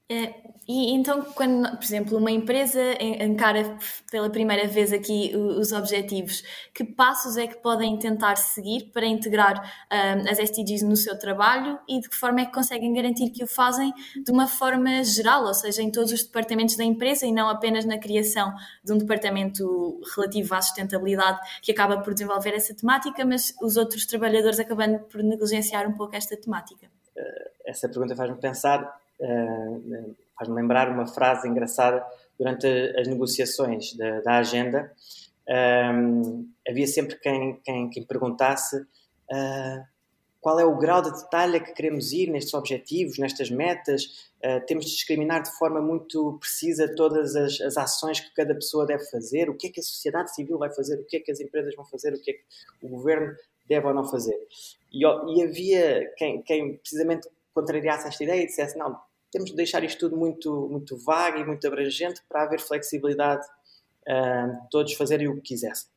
É, 0.08 0.36
e 0.68 0.94
então, 0.94 1.24
quando, 1.24 1.68
por 1.78 1.84
exemplo, 1.84 2.18
uma 2.18 2.30
empresa 2.30 2.80
encara 3.02 3.78
pela 4.12 4.30
primeira 4.30 4.68
vez 4.68 4.94
aqui 4.94 5.32
os 5.36 5.72
objetivos, 5.72 6.44
que 6.74 6.84
passos 6.84 7.38
é 7.38 7.48
que 7.48 7.56
podem 7.58 7.98
tentar 7.98 8.36
seguir 8.36 8.92
para 8.92 9.06
integrar 9.06 9.62
um, 9.92 10.30
as 10.30 10.38
SDGs 10.38 10.84
no 10.84 10.96
seu 10.96 11.18
trabalho 11.18 11.80
e 11.88 12.00
de 12.00 12.10
que 12.10 12.16
forma 12.16 12.42
é 12.42 12.46
que 12.46 12.54
conseguem 12.54 12.94
garantir 12.94 13.32
que 13.32 13.44
o 13.44 13.48
fazem 13.48 13.92
de 14.24 14.32
uma 14.32 14.48
forma 14.48 15.04
geral, 15.04 15.46
ou 15.46 15.54
seja, 15.54 15.82
em 15.82 15.92
todos 15.92 16.12
os 16.12 16.24
departamentos 16.24 16.76
da 16.76 16.84
empresa 16.84 17.26
e 17.26 17.32
não 17.32 17.50
apenas 17.50 17.84
na 17.84 17.98
criação 17.98 18.54
de 18.84 18.94
um 18.94 18.98
departamento 19.00 20.00
relativo 20.16 20.54
à 20.54 20.62
sustentabilidade 20.62 21.40
que 21.62 21.72
acaba 21.72 22.00
por 22.02 22.14
desenvolver 22.14 22.54
essa 22.54 22.76
temática, 22.76 23.26
mas 23.26 23.56
os 23.60 23.76
outros 23.76 24.06
trabalhadores 24.06 24.60
acabando 24.60 25.00
por 25.00 25.24
negligenciar 25.24 25.88
um 25.88 25.94
pouco 25.94 26.16
esta 26.16 26.36
temática? 26.38 26.88
Eh, 27.16 27.52
essa 27.68 27.88
pergunta 27.88 28.16
faz-me 28.16 28.38
pensar 28.38 29.05
uh, 29.20 30.16
faz-me 30.38 30.56
lembrar 30.56 30.90
uma 30.90 31.08
frase 31.08 31.48
engraçada 31.48 32.06
durante 32.38 32.68
as 32.68 33.08
negociações 33.08 33.96
da, 33.96 34.22
da 34.22 34.38
agenda. 34.38 34.92
Um, 35.48 36.50
havia 36.68 36.88
sempre 36.88 37.16
quem, 37.20 37.60
quem, 37.64 37.90
quem 37.90 38.04
perguntasse 38.04 38.78
uh, 38.78 39.96
qual 40.42 40.60
é 40.60 40.66
o 40.66 40.78
grau 40.78 41.02
de 41.02 41.12
detalhe 41.12 41.58
a 41.58 41.60
que 41.60 41.74
queremos 41.74 42.12
ir 42.12 42.30
nestes 42.30 42.54
objetivos, 42.54 43.18
nestas 43.18 43.50
metas. 43.50 44.30
Uh, 44.44 44.64
temos 44.68 44.86
de 44.86 44.92
discriminar 44.92 45.44
de 45.44 45.52
forma 45.58 45.82
muito 45.82 46.38
precisa 46.40 46.94
todas 46.96 47.36
as, 47.36 47.60
as, 47.62 47.78
ações 47.78 48.20
que 48.20 48.34
cada 48.34 48.54
pessoa 48.54 48.86
deve 48.86 49.04
fazer, 49.10 49.50
o 49.50 49.56
que 49.56 49.68
é 49.68 49.70
que 49.72 49.80
a 49.80 49.84
sociedade 49.84 50.34
civil 50.36 50.58
vai 50.58 50.72
fazer, 50.72 51.00
o 51.00 51.06
que 51.06 51.18
é 51.18 51.20
que 51.20 51.32
as 51.32 51.40
empresas 51.40 51.76
vão 51.76 51.86
fazer, 51.86 52.14
o 52.14 52.22
que 52.22 52.32
é 52.32 52.34
que 52.34 52.44
o 52.84 52.90
governo 52.90 53.36
deve 53.68 53.88
ou 53.88 53.94
não 53.94 54.06
fazer. 54.06 54.38
E, 54.92 55.04
e 55.04 55.44
havia 55.44 56.14
quem, 56.16 56.42
quem 56.42 56.78
precisamente 56.78 57.28
contrariasse 57.54 58.08
esta 58.08 58.24
ideia 58.24 58.44
e 58.44 58.48
dissesse: 58.48 58.78
não, 58.78 59.00
temos 59.36 59.50
de 59.50 59.56
deixar 59.58 59.84
isto 59.84 60.00
tudo 60.00 60.16
muito, 60.16 60.70
muito 60.72 60.96
vago 60.96 61.38
e 61.38 61.44
muito 61.44 61.68
abrangente 61.68 62.22
para 62.30 62.44
haver 62.44 62.58
flexibilidade 62.58 63.46
uh, 64.08 64.64
de 64.64 64.70
todos 64.72 64.94
fazerem 64.94 65.28
o 65.28 65.36
que 65.36 65.42
quisessem. 65.42 65.90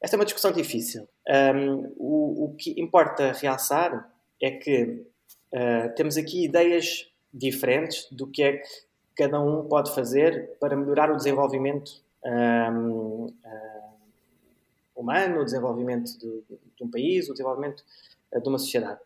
Esta 0.00 0.16
é 0.16 0.18
uma 0.18 0.24
discussão 0.24 0.50
difícil. 0.50 1.08
Um, 1.28 1.94
o, 1.96 2.44
o, 2.46 2.54
que 2.56 2.74
importa 2.80 3.30
realçar 3.30 4.12
é 4.42 4.50
que 4.50 5.06
uh, 5.52 5.94
temos 5.94 6.16
aqui 6.16 6.44
ideias 6.44 7.08
diferentes 7.32 8.08
do 8.10 8.26
que 8.26 8.42
é 8.42 8.56
que 8.56 8.68
cada 9.14 9.40
um 9.40 9.68
pode 9.68 9.94
fazer 9.94 10.56
para 10.58 10.76
melhorar 10.76 11.12
o 11.12 11.16
desenvolvimento 11.16 12.02
um, 12.24 13.32
humano, 14.96 15.42
o 15.42 15.44
desenvolvimento 15.44 16.18
de, 16.18 16.42
de, 16.48 16.82
um 16.82 16.90
país, 16.90 17.28
o 17.28 17.32
desenvolvimento 17.32 17.84
de 18.32 18.48
uma 18.48 18.58
sociedade. 18.58 18.98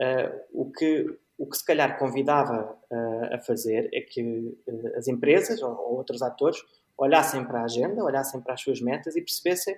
Uh, 0.00 0.40
o, 0.52 0.70
que, 0.70 1.18
o 1.38 1.46
que 1.46 1.56
se 1.56 1.64
calhar 1.64 1.98
convidava 1.98 2.78
uh, 2.90 3.34
a 3.34 3.38
fazer 3.38 3.90
é 3.92 4.00
que 4.00 4.22
uh, 4.22 4.96
as 4.96 5.06
empresas 5.06 5.60
ou, 5.62 5.70
ou, 5.70 5.96
outros 5.96 6.22
atores 6.22 6.58
olhassem 6.96 7.44
para 7.44 7.60
a 7.60 7.64
agenda, 7.64 8.02
olhassem 8.02 8.40
para 8.40 8.54
as 8.54 8.60
suas 8.60 8.80
metas 8.80 9.16
e 9.16 9.20
percebessem 9.20 9.76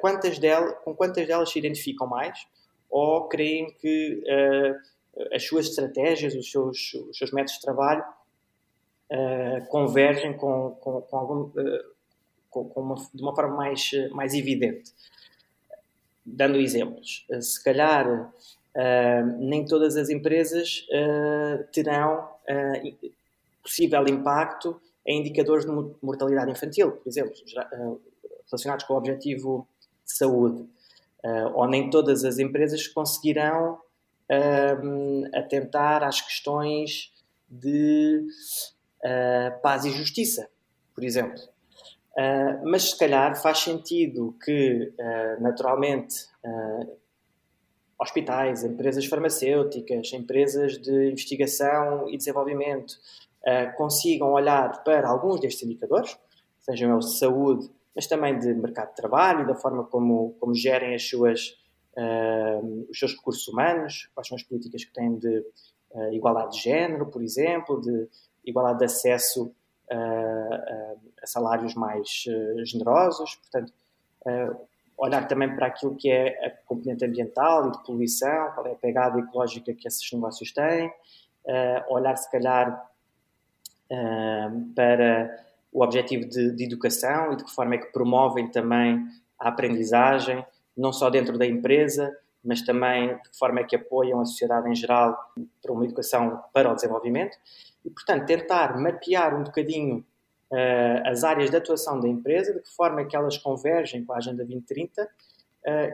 quantas 0.00 0.40
delas, 0.40 0.74
com 0.82 0.92
quantas 0.94 1.24
delas 1.24 1.52
se 1.52 1.58
identificam 1.58 2.06
mais 2.08 2.48
ou 2.90 3.28
creem 3.28 3.72
que 3.74 4.24
as 5.32 5.44
suas 5.44 5.66
estratégias, 5.66 6.34
os 6.34 6.50
seus, 6.50 6.94
os 6.94 7.16
seus 7.16 7.30
métodos 7.30 7.54
de 7.54 7.60
trabalho 7.60 8.04
convergem 9.68 10.36
com, 10.36 10.72
com, 10.80 11.00
com 11.00 11.16
algum, 11.16 11.50
com 12.50 12.80
uma, 12.80 12.96
de 13.14 13.22
uma 13.22 13.34
forma 13.36 13.56
mais, 13.56 13.90
mais 14.10 14.34
evidente. 14.34 14.92
Dando 16.24 16.58
exemplos, 16.58 17.24
se 17.40 17.62
calhar 17.62 18.32
Uh, 18.76 19.24
nem 19.38 19.64
todas 19.64 19.96
as 19.96 20.10
empresas 20.10 20.86
uh, 20.90 21.64
terão 21.72 22.28
uh, 22.46 23.10
possível 23.62 24.06
impacto 24.06 24.78
em 25.06 25.20
indicadores 25.20 25.64
de 25.64 25.72
mortalidade 26.02 26.50
infantil, 26.50 26.92
por 26.92 27.08
exemplo, 27.08 27.32
relacionados 28.50 28.84
com 28.84 28.92
o 28.92 28.96
objetivo 28.98 29.66
de 30.04 30.12
saúde. 30.12 30.68
ou 31.54 31.66
nem 31.68 31.88
todas 31.88 32.24
as 32.24 32.38
empresas 32.38 32.88
conseguirão 32.88 33.78
atentar 35.32 36.02
às 36.02 36.20
questões 36.20 37.12
de 37.48 38.26
paz 39.62 39.84
e 39.84 39.90
justiça, 39.92 40.48
por 40.92 41.04
exemplo. 41.04 41.40
mas 42.64 42.90
se 42.90 42.98
calhar 42.98 43.40
faz 43.40 43.58
sentido 43.58 44.36
que, 44.44 44.92
naturalmente, 45.40 46.26
hospitais, 47.98 48.62
empresas 48.62 49.06
farmacêuticas, 49.06 50.12
empresas 50.12 50.78
de 50.78 51.10
investigação 51.10 52.08
e 52.08 52.16
desenvolvimento 52.16 52.92
uh, 53.42 53.76
consigam 53.76 54.32
olhar 54.32 54.84
para 54.84 55.08
alguns 55.08 55.40
destes 55.40 55.62
indicadores, 55.62 56.18
sejam 56.60 56.92
eles 56.92 57.06
de 57.06 57.18
saúde, 57.18 57.70
mas 57.94 58.06
também 58.06 58.38
de 58.38 58.52
mercado 58.52 58.90
de 58.90 58.96
trabalho, 58.96 59.46
da 59.46 59.54
forma 59.54 59.84
como, 59.84 60.36
como 60.38 60.54
gerem 60.54 60.94
as 60.94 61.08
suas, 61.08 61.58
uh, 61.96 62.86
os 62.90 62.98
seus 62.98 63.14
recursos 63.14 63.48
humanos, 63.48 64.10
quais 64.14 64.28
são 64.28 64.36
as 64.36 64.42
políticas 64.42 64.84
que 64.84 64.92
têm 64.92 65.16
de 65.16 65.38
uh, 65.92 66.12
igualdade 66.12 66.56
de 66.56 66.62
género, 66.64 67.06
por 67.06 67.22
exemplo, 67.22 67.80
de 67.80 68.08
igualdade 68.44 68.80
de 68.80 68.84
acesso 68.84 69.52
a 69.88 71.26
salários 71.26 71.76
mais 71.76 72.24
generosos. 72.64 73.36
Portanto, 73.36 73.72
olhar 74.96 75.28
também 75.28 75.54
para 75.54 75.66
aquilo 75.66 75.94
que 75.94 76.10
é 76.10 76.46
a 76.46 76.50
componente 76.66 77.04
ambiental 77.04 77.68
e 77.68 77.72
de 77.72 77.84
poluição, 77.84 78.50
qual 78.52 78.66
é 78.66 78.72
a 78.72 78.76
pegada 78.76 79.18
ecológica 79.18 79.74
que 79.74 79.86
esses 79.86 80.10
negócios 80.12 80.52
têm, 80.52 80.88
uh, 80.88 81.94
olhar 81.94 82.16
se 82.16 82.30
calhar 82.30 82.90
uh, 83.90 84.74
para 84.74 85.44
o 85.72 85.82
objetivo 85.82 86.26
de, 86.26 86.52
de, 86.52 86.64
educação 86.64 87.32
e 87.32 87.36
de 87.36 87.44
que 87.44 87.54
forma 87.54 87.74
é 87.74 87.78
que 87.78 87.92
promovem 87.92 88.50
também 88.50 89.06
a 89.38 89.48
aprendizagem, 89.48 90.44
não 90.76 90.92
só 90.92 91.10
dentro 91.10 91.36
da 91.36 91.46
empresa, 91.46 92.16
mas 92.42 92.62
também 92.62 93.08
de 93.08 93.30
que 93.30 93.38
forma 93.38 93.60
é 93.60 93.64
que 93.64 93.76
apoiam 93.76 94.20
a 94.20 94.24
sociedade 94.24 94.70
em 94.70 94.74
geral 94.74 95.18
para 95.60 95.72
uma 95.72 95.84
educação 95.84 96.42
para 96.52 96.70
o 96.70 96.74
desenvolvimento. 96.74 97.36
E, 97.84 97.90
portanto, 97.90 98.24
tentar 98.24 98.78
mapear 98.78 99.38
um 99.38 99.44
bocadinho 99.44 100.04
uh, 100.50 101.08
as 101.08 101.24
áreas 101.24 101.50
de 101.50 101.56
atuação 101.56 102.00
da 102.00 102.08
empresa, 102.08 102.52
de 102.52 102.60
que 102.60 102.70
forma 102.74 103.00
é 103.00 103.04
que 103.04 103.16
elas 103.16 103.38
convergem 103.38 104.04
com 104.04 104.12
a 104.12 104.16
Agenda 104.16 104.44
2030 104.44 105.02
uh, 105.02 105.08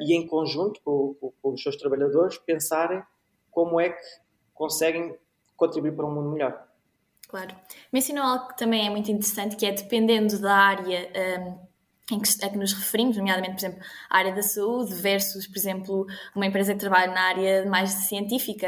e, 0.01 0.15
em 0.15 0.27
conjunto 0.27 0.81
com, 0.85 1.15
com, 1.15 1.33
com, 1.43 1.53
os 1.53 1.63
seus 1.63 1.77
trabalhadores, 1.77 2.39
pensarem 2.39 3.03
como 3.51 3.81
é 3.81 3.91
que 3.91 4.07
conseguem 4.55 5.17
contribuir 5.57 5.95
para 5.95 6.07
um 6.07 6.15
mundo 6.15 6.31
melhor. 6.31 6.67
Claro. 7.29 7.55
Mencionou 7.93 8.25
algo 8.25 8.49
que 8.49 8.59
também 8.59 8.87
é 8.87 8.91
muito 8.91 9.11
interessante, 9.11 9.57
que 9.57 9.65
é 9.65 9.73
dependendo 9.73 10.39
da 10.39 10.55
área. 10.55 11.11
Um 11.41 11.72
em 12.11 12.19
que, 12.19 12.45
a 12.45 12.49
que 12.49 12.59
nos 12.59 12.73
referimos, 12.73 13.17
nomeadamente, 13.17 13.53
por 13.53 13.61
exemplo, 13.61 13.85
a 14.11 14.19
área 14.19 14.35
da 14.35 14.43
saúde 14.43 14.93
versus, 14.95 15.47
por 15.47 15.57
exemplo, 15.57 16.07
uma 16.35 16.47
empresa 16.47 16.75
que 16.75 16.81
trabalha 16.81 17.13
na 17.13 17.23
área 17.23 17.67
mais 17.67 17.91
científica, 17.91 18.67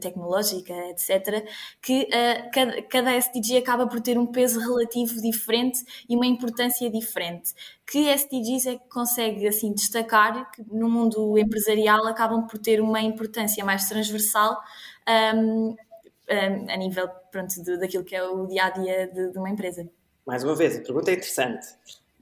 tecnológica, 0.00 0.72
etc., 0.88 1.46
que 1.82 2.04
uh, 2.04 2.50
cada, 2.52 2.82
cada 2.82 3.14
SDG 3.16 3.58
acaba 3.58 3.86
por 3.86 4.00
ter 4.00 4.18
um 4.18 4.26
peso 4.26 4.58
relativo 4.60 5.20
diferente 5.20 5.84
e 6.08 6.16
uma 6.16 6.26
importância 6.26 6.90
diferente. 6.90 7.52
Que 7.86 8.08
SDGs 8.08 8.66
é 8.66 8.76
que 8.76 8.88
consegue, 8.88 9.46
assim, 9.46 9.74
destacar 9.74 10.50
que 10.50 10.62
no 10.70 10.88
mundo 10.88 11.36
empresarial 11.36 12.06
acabam 12.06 12.46
por 12.46 12.58
ter 12.58 12.80
uma 12.80 13.00
importância 13.02 13.62
mais 13.64 13.88
transversal 13.88 14.58
um, 15.34 15.76
um, 16.30 16.70
a 16.70 16.76
nível, 16.76 17.08
pronto, 17.30 17.62
de, 17.62 17.78
daquilo 17.78 18.04
que 18.04 18.16
é 18.16 18.22
o 18.22 18.46
dia-a-dia 18.46 19.06
-dia 19.06 19.12
de, 19.12 19.32
de 19.32 19.38
uma 19.38 19.50
empresa? 19.50 19.86
Mais 20.26 20.44
uma 20.44 20.54
vez, 20.54 20.76
a 20.76 20.80
pergunta 20.80 21.10
é 21.10 21.14
interessante 21.14 21.66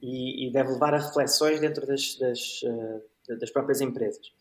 e, 0.01 0.47
e 0.47 0.51
deve 0.51 0.71
levar 0.71 0.93
a 0.93 0.97
reflexões 0.97 1.59
dentro 1.59 1.85
das, 1.85 2.15
das, 2.15 2.61
uh, 2.63 3.37
das 3.39 3.49
próprias 3.49 3.81
empresas. 3.81 4.31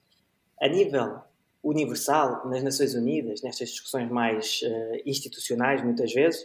A 0.61 0.69
nível 0.69 1.21
universal, 1.63 2.49
nas 2.49 2.63
Nações 2.63 2.95
Unidas, 2.95 3.43
nestas 3.43 3.71
discussões 3.71 4.11
mais 4.11 4.61
uh, 4.63 5.03
institucionais, 5.05 5.83
muitas 5.83 6.13
vezes, 6.13 6.43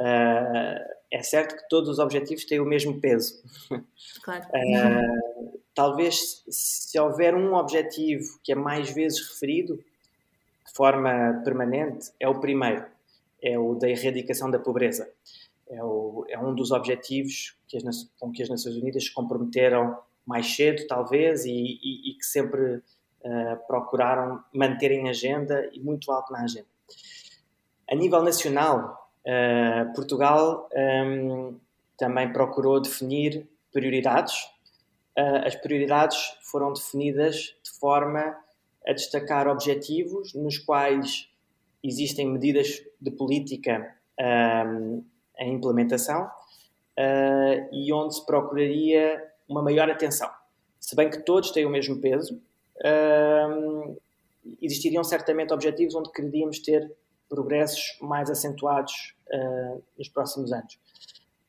uh, 0.00 0.96
é 1.10 1.22
certo 1.22 1.56
que 1.56 1.68
todos 1.68 1.88
os 1.88 1.98
objetivos 1.98 2.44
têm 2.44 2.60
o 2.60 2.64
mesmo 2.64 3.00
peso. 3.00 3.42
Claro. 4.22 4.44
Uh, 4.46 5.60
talvez 5.74 6.42
se 6.48 6.98
houver 6.98 7.34
um 7.34 7.54
objetivo 7.54 8.40
que 8.42 8.52
é 8.52 8.54
mais 8.54 8.90
vezes 8.90 9.20
referido 9.28 9.76
de 9.76 10.72
forma 10.74 11.42
permanente, 11.44 12.10
é 12.18 12.28
o 12.28 12.40
primeiro, 12.40 12.84
é 13.40 13.56
o 13.56 13.74
da 13.74 13.88
erradicação 13.88 14.50
da 14.50 14.58
pobreza 14.58 15.08
é, 15.68 15.82
o, 15.82 16.24
é 16.28 16.38
um 16.38 16.54
dos 16.54 16.70
objetivos 16.70 17.56
que 17.66 17.76
as, 17.76 18.10
com 18.18 18.30
que 18.30 18.42
as 18.42 18.48
Nações 18.48 18.76
Unidas 18.76 19.04
se 19.04 19.12
comprometeram 19.12 19.98
mais 20.24 20.54
cedo, 20.54 20.86
talvez, 20.86 21.44
e, 21.44 21.50
e, 21.50 22.10
e 22.10 22.14
que 22.14 22.24
sempre 22.24 22.76
uh, 22.76 23.66
procuraram 23.66 24.42
manter 24.52 24.90
em 24.90 25.08
agenda 25.08 25.68
e 25.72 25.80
muito 25.80 26.10
alto 26.10 26.32
na 26.32 26.42
agenda. 26.42 26.66
A 27.90 27.94
nível 27.94 28.22
nacional, 28.22 29.10
uh, 29.24 29.92
Portugal 29.94 30.68
um, 30.72 30.78
ehm, 30.78 31.56
também 31.96 32.32
procurou 32.32 32.80
definir 32.80 33.48
prioridades. 33.72 34.34
Uh, 35.16 35.46
as 35.46 35.54
prioridades 35.54 36.18
foram 36.50 36.72
definidas 36.72 37.54
de 37.62 37.78
forma 37.78 38.36
a 38.86 38.92
destacar 38.92 39.46
objetivos 39.46 40.34
nos 40.34 40.58
quais 40.58 41.28
existem 41.82 42.28
medidas 42.28 42.82
de 43.00 43.10
política 43.12 43.94
um, 44.18 44.24
ehm, 44.24 45.04
em 45.38 45.54
implementação 45.54 46.24
uh, 46.26 47.68
e 47.72 47.92
onde 47.92 48.14
se 48.14 48.26
procuraria 48.26 49.22
uma 49.48 49.62
maior 49.62 49.88
atenção. 49.90 50.30
Se 50.80 50.94
bem 50.94 51.10
que 51.10 51.18
todos 51.18 51.50
têm 51.50 51.66
o 51.66 51.70
mesmo 51.70 52.00
peso, 52.00 52.40
uh, 52.78 54.00
existiriam 54.60 55.02
certamente 55.02 55.52
objetivos 55.52 55.94
onde 55.94 56.12
queríamos 56.12 56.58
ter 56.60 56.90
progressos 57.28 57.98
mais 58.00 58.30
acentuados 58.30 59.14
uh, 59.32 59.82
nos 59.98 60.08
próximos 60.08 60.52
anos. 60.52 60.78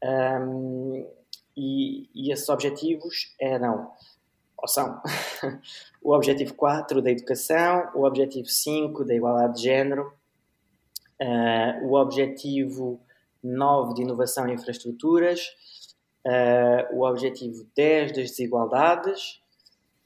Um, 0.03 1.08
e, 1.56 2.10
e, 2.13 2.32
esses 2.32 2.48
objetivos 2.50 3.36
eram, 3.39 3.91
ou 4.58 4.67
são, 4.67 5.01
o 6.03 6.13
objetivo 6.13 6.53
4 6.53 7.01
da 7.01 7.12
educação, 7.12 7.91
o 7.96 8.06
objetivo 8.06 8.48
5 8.48 9.03
da 9.03 9.16
igualdade 9.16 9.55
de 9.55 9.64
género, 9.64 10.14
uh, 11.22 11.85
o 11.85 11.94
objetivo 11.96 13.00
9 13.48 13.94
de 13.94 14.01
inovação 14.01 14.48
e 14.48 14.53
infraestruturas, 14.53 15.42
uh, 16.25 16.96
o 16.96 17.07
objetivo 17.07 17.66
10 17.75 18.12
das 18.12 18.31
desigualdades, 18.31 19.42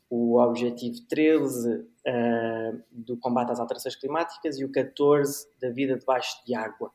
o 0.09 0.39
objetivo 0.39 0.97
13 1.07 1.73
uh, 1.73 1.87
eh, 2.05 2.73
do 2.91 3.15
combate 3.17 3.51
às 3.51 3.61
alterações 3.61 3.95
climáticas 3.95 4.59
e 4.59 4.65
o 4.65 4.71
14 4.71 5.47
da 5.61 5.69
vida 5.69 5.97
debaixo 5.97 6.45
de 6.45 6.53
água, 6.53 6.91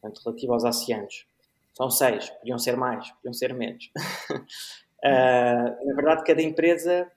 portanto, 0.00 0.22
relativo 0.24 0.52
aos 0.52 0.62
oceanos. 0.62 1.26
São 1.72 1.90
seis, 1.90 2.30
podiam 2.30 2.56
ser 2.56 2.76
mais, 2.76 3.10
podiam 3.10 3.32
ser 3.32 3.52
menos. 3.54 3.90
uh, 4.30 5.04
na 5.84 5.94
verdade, 5.96 6.22
cada 6.24 6.42
empresa 6.42 7.10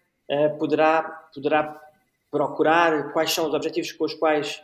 poderá, 0.58 1.04
poderá 1.34 1.80
procurar 2.30 3.14
quais 3.14 3.32
são 3.32 3.48
os 3.48 3.54
objetivos 3.54 3.92
com 3.92 4.06
os 4.06 4.14
quais 4.16 4.62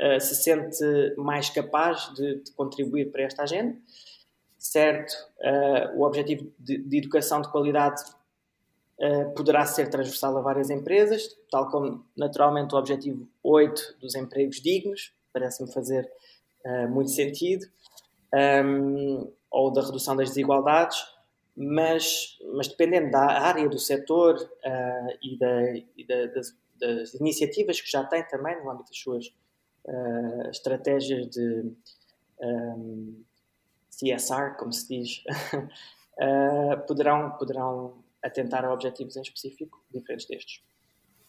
uh, 0.00 0.20
se 0.20 0.34
sente 0.36 1.14
mais 1.16 1.50
capaz 1.50 2.12
de, 2.14 2.42
de, 2.42 2.52
contribuir 2.52 3.10
para 3.10 3.22
esta 3.22 3.42
agenda. 3.42 3.76
Certo, 4.58 5.12
uh, 5.40 5.98
o 5.98 6.02
objetivo 6.02 6.52
de, 6.58 6.78
de, 6.78 6.98
educação 6.98 7.40
de 7.40 7.50
qualidade 7.50 8.02
uh, 8.98 9.34
poderá 9.34 9.64
ser 9.66 9.88
transversal 9.88 10.36
a 10.36 10.40
várias 10.40 10.70
empresas, 10.70 11.36
tal 11.50 11.68
como 11.70 12.04
naturalmente 12.16 12.74
o 12.74 12.78
objetivo 12.78 13.28
8 13.42 13.98
dos 14.00 14.14
empregos 14.14 14.60
dignos, 14.60 15.12
parece-me 15.32 15.72
fazer 15.72 16.10
muito 16.90 17.10
sentido, 17.10 17.64
um, 18.34 18.36
ehm, 18.36 19.32
ou 19.50 19.72
da 19.72 19.80
redução 19.80 20.14
das 20.14 20.30
desigualdades, 20.30 20.98
mas, 21.56 22.36
mas 22.52 22.68
dependendo 22.68 23.12
da 23.12 23.40
área 23.40 23.66
do 23.68 23.78
setor 23.78 24.36
e, 25.22 25.38
da, 25.38 25.76
e 25.96 26.06
da, 26.06 26.26
das, 26.26 26.54
das, 26.78 27.14
iniciativas 27.14 27.80
que 27.80 27.90
já 27.90 28.04
tem 28.04 28.22
também 28.24 28.62
no 28.62 28.68
âmbito 28.70 28.90
das 28.90 28.98
suas 28.98 29.32
uh, 29.88 30.50
estratégias 30.50 31.28
de 31.28 31.72
um, 32.40 33.24
CSR, 33.90 34.56
como 34.58 34.72
se 34.72 34.88
diz, 34.88 35.24
uh, 35.54 36.80
poderão, 36.86 37.30
poderão 37.32 38.04
atentar 38.22 38.64
a 38.64 38.72
objetivos 38.72 39.16
em 39.16 39.22
específico 39.22 39.82
diferentes 39.92 40.26
destes. 40.26 40.62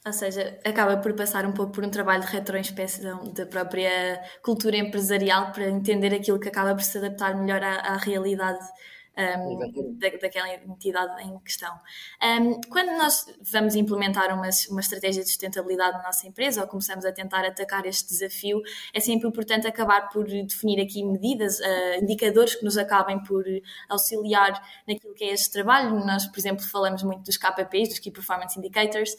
Ou 0.05 0.13
seja, 0.13 0.57
acaba 0.63 0.97
por 0.97 1.13
passar 1.13 1.45
um 1.45 1.51
pouco 1.51 1.73
por 1.73 1.83
um 1.83 1.89
trabalho 1.89 2.21
de 2.21 2.27
retroinspeção 2.27 3.33
da 3.33 3.45
própria 3.45 4.21
cultura 4.41 4.77
empresarial 4.77 5.51
para 5.51 5.69
entender 5.69 6.13
aquilo 6.13 6.39
que 6.39 6.47
acaba 6.47 6.73
por 6.73 6.83
se 6.83 6.97
adaptar 6.97 7.35
melhor 7.35 7.61
à, 7.61 7.79
à 7.79 7.97
realidade 7.97 8.65
um, 9.19 9.97
da, 9.97 10.09
daquela 10.09 10.53
entidade 10.53 11.21
em 11.23 11.37
questão. 11.39 11.73
Um, 12.21 12.61
quando 12.69 12.97
nós 12.97 13.25
vamos 13.51 13.75
implementar 13.75 14.33
uma, 14.33 14.49
uma 14.69 14.79
estratégia 14.79 15.23
de 15.23 15.29
sustentabilidade 15.29 15.97
na 15.97 16.03
nossa 16.03 16.27
empresa 16.27 16.61
ou 16.61 16.67
começamos 16.67 17.05
a 17.05 17.11
tentar 17.11 17.45
atacar 17.45 17.85
este 17.85 18.07
desafio, 18.07 18.61
é 18.93 18.99
sempre 18.99 19.27
importante 19.27 19.67
acabar 19.67 20.09
por 20.09 20.25
definir 20.25 20.81
aqui 20.81 21.03
medidas, 21.03 21.59
uh, 21.59 22.01
indicadores 22.01 22.55
que 22.55 22.63
nos 22.63 22.77
acabem 22.77 23.21
por 23.23 23.43
auxiliar 23.89 24.61
naquilo 24.87 25.13
que 25.13 25.25
é 25.25 25.33
este 25.33 25.51
trabalho. 25.51 25.91
Nós, 26.05 26.25
por 26.27 26.39
exemplo, 26.39 26.63
falamos 26.65 27.03
muito 27.03 27.23
dos 27.23 27.37
KPIs, 27.37 27.89
dos 27.89 27.99
Key 27.99 28.11
Performance 28.11 28.57
Indicators. 28.57 29.15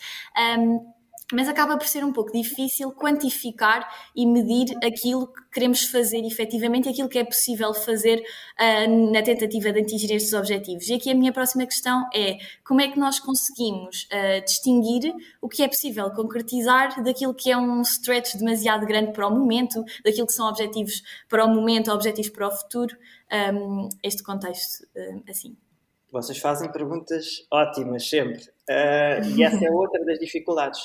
Um, 0.59 1.00
mas 1.33 1.49
acaba 1.49 1.77
por 1.77 1.87
ser 1.87 2.05
um 2.05 2.13
pouco 2.13 2.33
difícil 2.33 2.93
quantificar 2.93 3.89
e 4.15 4.27
medir 4.27 4.77
aquilo 4.85 5.27
que 5.27 5.51
queremos 5.53 5.85
fazer 5.85 6.25
efetivamente, 6.25 6.89
aquilo 6.89 7.09
que 7.09 7.19
é 7.19 7.25
possível 7.25 7.73
fazer 7.73 8.19
uh, 8.19 9.13
na 9.13 9.23
tentativa 9.23 9.73
de 9.73 9.81
atingir 9.81 10.13
estes 10.13 10.33
objetivos. 10.33 10.89
E 10.89 10.95
aqui 10.95 11.11
a 11.11 11.15
minha 11.15 11.33
próxima 11.33 11.67
questão 11.67 12.09
é 12.15 12.39
como 12.65 12.81
é 12.81 12.89
que 12.89 12.99
nós 12.99 13.19
conseguimos 13.19 14.05
uh, 14.05 14.45
distinguir 14.45 15.15
o 15.41 15.49
que 15.49 15.63
é 15.63 15.69
possível 15.69 16.11
concretizar 16.11 17.03
daquilo 17.03 17.35
que 17.35 17.51
é 17.51 17.57
um 17.57 17.83
stretch 17.83 18.37
demasiado 18.37 18.87
grande 18.87 19.13
para 19.13 19.27
o 19.27 19.31
momento, 19.31 19.85
daquilo 20.05 20.27
que 20.27 20.33
são 20.33 20.49
objetivos 20.49 21.03
para 21.29 21.45
o 21.45 21.49
momento, 21.49 21.91
objetivos 21.91 22.31
para 22.31 22.49
o 22.49 22.51
futuro, 22.51 22.97
um, 23.55 23.89
este 24.03 24.23
contexto 24.23 24.85
uh, 24.97 25.23
assim. 25.29 25.57
Vocês 26.13 26.39
fazem 26.39 26.73
perguntas 26.73 27.47
ótimas 27.53 28.09
sempre. 28.09 28.43
e 29.37 29.45
essa 29.45 29.65
é 29.65 29.71
outra 29.71 30.05
das 30.05 30.19
dificuldades 30.19 30.81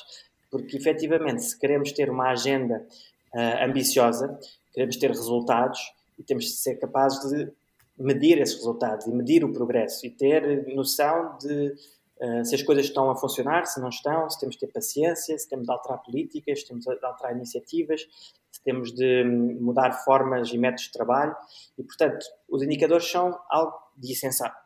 porque 0.56 0.78
efetivamente, 0.78 1.44
se 1.44 1.60
queremos 1.60 1.92
ter 1.92 2.10
uma 2.10 2.30
agenda 2.30 2.88
uh, 3.34 3.66
ambiciosa, 3.66 4.40
queremos 4.74 4.96
ter 4.96 5.10
resultados 5.10 5.82
e 6.18 6.24
temos 6.24 6.46
de 6.46 6.52
ser 6.52 6.76
capazes 6.76 7.20
de 7.30 7.52
medir 7.98 8.38
esses 8.38 8.56
resultados 8.56 9.06
e 9.06 9.12
medir 9.12 9.44
o 9.44 9.52
progresso 9.52 10.06
e 10.06 10.10
ter 10.10 10.66
noção 10.74 11.38
de 11.40 11.76
uh, 12.22 12.46
se 12.46 12.56
as 12.56 12.64
coisas 12.64 12.86
estão 12.86 13.12
a 13.12 13.18
funcionar, 13.18 13.66
se 13.66 13.82
não 13.82 13.90
estão, 13.90 14.30
se 14.30 14.40
temos 14.40 14.56
de 14.56 14.62
ter 14.62 14.72
paciência, 14.72 15.38
se 15.38 15.50
temos 15.50 15.66
de 15.66 15.74
alterar 15.74 16.02
políticas, 16.02 16.62
se 16.62 16.68
temos 16.70 16.86
de 16.86 17.06
alterar 17.06 17.36
iniciativas, 17.36 18.08
se 18.50 18.64
temos 18.64 18.94
de 18.94 19.26
mudar 19.60 19.92
formas 20.06 20.54
e 20.54 20.58
métodos 20.58 20.86
de 20.86 20.94
trabalho 20.94 21.36
e, 21.78 21.84
portanto, 21.84 22.26
os 22.48 22.64
indicadores 22.64 23.12
são 23.12 23.38
algo 23.50 23.74
de 23.98 24.14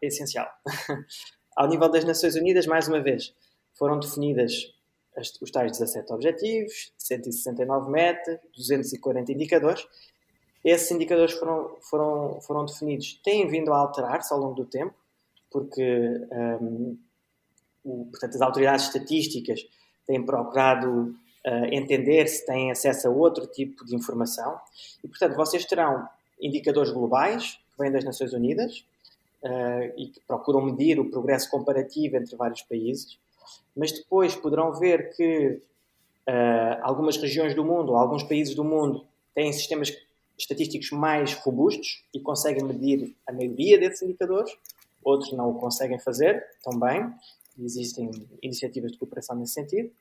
essencial. 0.04 0.48
Ao 1.58 1.68
nível 1.68 1.90
das 1.90 2.06
Nações 2.06 2.36
Unidas, 2.36 2.68
mais 2.68 2.88
uma 2.88 3.02
vez, 3.02 3.34
foram 3.74 4.00
definidas 4.00 4.78
os 5.42 5.52
tais 5.52 5.72
17 5.72 6.14
objetivos, 6.14 6.94
169 6.98 7.92
metas, 7.92 8.40
240 8.56 9.32
indicadores. 9.32 9.86
Esses 10.64 10.92
indicadores 10.92 11.34
foram, 11.34 11.78
foram, 11.82 12.42
foram 12.42 12.66
definidos, 12.66 13.20
têm 13.24 13.48
vindo 13.48 13.74
a 13.74 13.78
alterar-se 13.78 14.34
ao 14.34 14.40
longo 14.40 14.56
do 14.56 14.66
tempo, 14.66 14.94
porque 15.52 16.28
um, 16.62 16.98
o, 17.84 18.06
portanto, 18.06 18.36
as 18.36 18.42
autoridades 18.42 18.86
estatísticas 18.86 19.66
têm 20.06 20.24
procurado 20.24 21.16
uh, 21.46 21.66
entender 21.72 22.28
se 22.28 22.46
têm 22.46 22.72
acesso 22.72 23.08
a 23.08 23.12
outro 23.12 23.48
tipo 23.48 23.86
de 23.86 23.96
informação. 23.96 24.60
E, 25.04 25.08
portanto, 25.08 25.36
vocês 25.36 25.66
terão 25.66 26.08
indicadores 26.40 26.92
globais 26.92 27.54
que 27.54 27.82
vêm 27.82 27.92
das 27.92 28.04
Nações 28.04 28.34
Unidas 28.34 28.86
uh, 29.44 29.94
e 29.98 30.08
que 30.08 30.20
procuram 30.22 30.62
medir 30.62 31.00
o 31.00 31.10
progresso 31.10 31.50
comparativo 31.50 32.18
entre 32.18 32.36
vários 32.36 32.62
países, 32.64 33.18
mas 33.76 33.92
depois 33.92 34.36
poderão 34.36 34.74
ver 34.74 35.16
que 35.16 35.62
uh, 36.28 36.80
algumas 36.82 37.18
regiões 37.18 37.56
do 37.56 37.64
mundo, 37.64 37.96
alguns 37.96 38.24
países 38.24 38.56
do 38.56 38.64
mundo, 38.64 39.06
têm 39.34 39.52
sistemas 39.54 39.96
estatísticos 40.38 40.92
mais 40.92 41.34
robustos 41.34 42.04
e 42.14 42.20
conseguem 42.20 42.64
medir 42.64 43.16
a 43.28 43.34
maioria 43.34 43.78
desses 43.78 44.02
indicadores, 44.02 44.56
outros 45.04 45.32
não 45.34 45.50
o 45.50 45.56
conseguem 45.56 46.00
fazer 46.00 46.46
também, 46.64 47.14
existem 47.58 48.10
iniciativas 48.42 48.92
de 48.92 48.98
cooperação 48.98 49.36
nesse 49.36 49.54
sentido. 49.54 49.92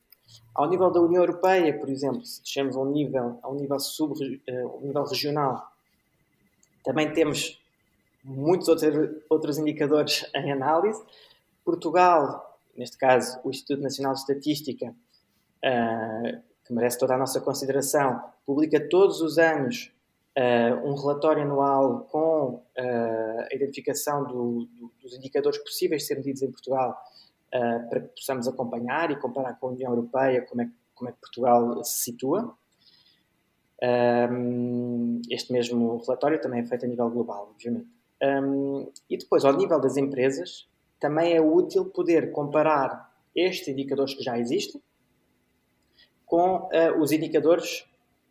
Ao 0.54 0.68
nível 0.68 0.90
da 0.90 1.00
União 1.00 1.22
Europeia, 1.22 1.76
por 1.76 1.88
exemplo, 1.88 2.24
se 2.24 2.42
descemos 2.42 2.76
a 2.76 2.80
um 2.80 2.90
nível, 2.90 3.38
a 3.42 3.50
um 3.50 3.54
nível, 3.54 3.80
sub, 3.80 4.12
uh, 4.12 4.76
um 4.76 4.87
nível 4.87 5.04
regional, 5.04 5.72
também 6.84 7.12
temos 7.12 7.61
muitos 8.22 8.68
outros, 8.68 9.16
outros 9.28 9.58
indicadores 9.58 10.24
em 10.34 10.52
análise. 10.52 11.02
Portugal, 11.64 12.47
neste 12.78 12.96
caso 12.96 13.40
o 13.44 13.50
Instituto 13.50 13.82
Nacional 13.82 14.14
de 14.14 14.20
Estatística, 14.20 14.86
uh, 14.86 16.42
que 16.64 16.72
merece 16.72 16.98
toda 16.98 17.14
a 17.14 17.18
nossa 17.18 17.40
consideração, 17.40 18.22
publica 18.46 18.80
todos 18.88 19.20
os 19.20 19.36
anos 19.36 19.92
uh, 20.36 20.88
um 20.88 20.94
relatório 20.94 21.42
anual 21.42 22.02
com 22.10 22.54
uh, 22.54 23.40
a 23.50 23.54
identificação 23.54 24.24
do, 24.24 24.66
do, 24.66 24.92
dos 25.02 25.14
indicadores 25.14 25.58
possíveis 25.58 26.02
de 26.02 26.08
ser 26.08 26.14
medidos 26.16 26.42
em 26.42 26.50
Portugal 26.50 26.96
para 27.50 28.00
que 28.00 28.08
possamos 28.08 28.46
acompanhar 28.46 29.10
e 29.10 29.16
comparar 29.16 29.58
com 29.58 29.68
a 29.68 29.70
União 29.70 29.90
Europeia 29.90 30.42
como 30.42 30.60
é, 30.60 30.70
como 30.94 31.08
é 31.08 31.12
que 31.14 31.18
Portugal 31.18 31.82
se 31.82 32.04
situa. 32.04 32.54
Um, 33.82 35.22
este 35.30 35.50
mesmo 35.50 35.96
relatório 35.96 36.38
também 36.42 36.60
é 36.60 36.66
feito 36.66 36.84
a 36.84 36.88
nível 36.88 37.08
global, 37.08 37.48
obviamente. 37.50 37.88
Um, 38.22 38.92
e 39.08 39.16
depois, 39.16 39.46
ao 39.46 39.56
nível 39.56 39.80
das 39.80 39.96
empresas, 39.96 40.68
também 41.00 41.34
é 41.34 41.40
útil 41.40 41.87
poder 41.87 42.32
comparar 42.32 43.12
estes 43.34 43.68
indicadores 43.68 44.14
que 44.14 44.22
já 44.22 44.38
existem 44.38 44.80
com 46.26 46.68
uh, 46.68 47.00
os 47.00 47.11
indicadores 47.11 47.87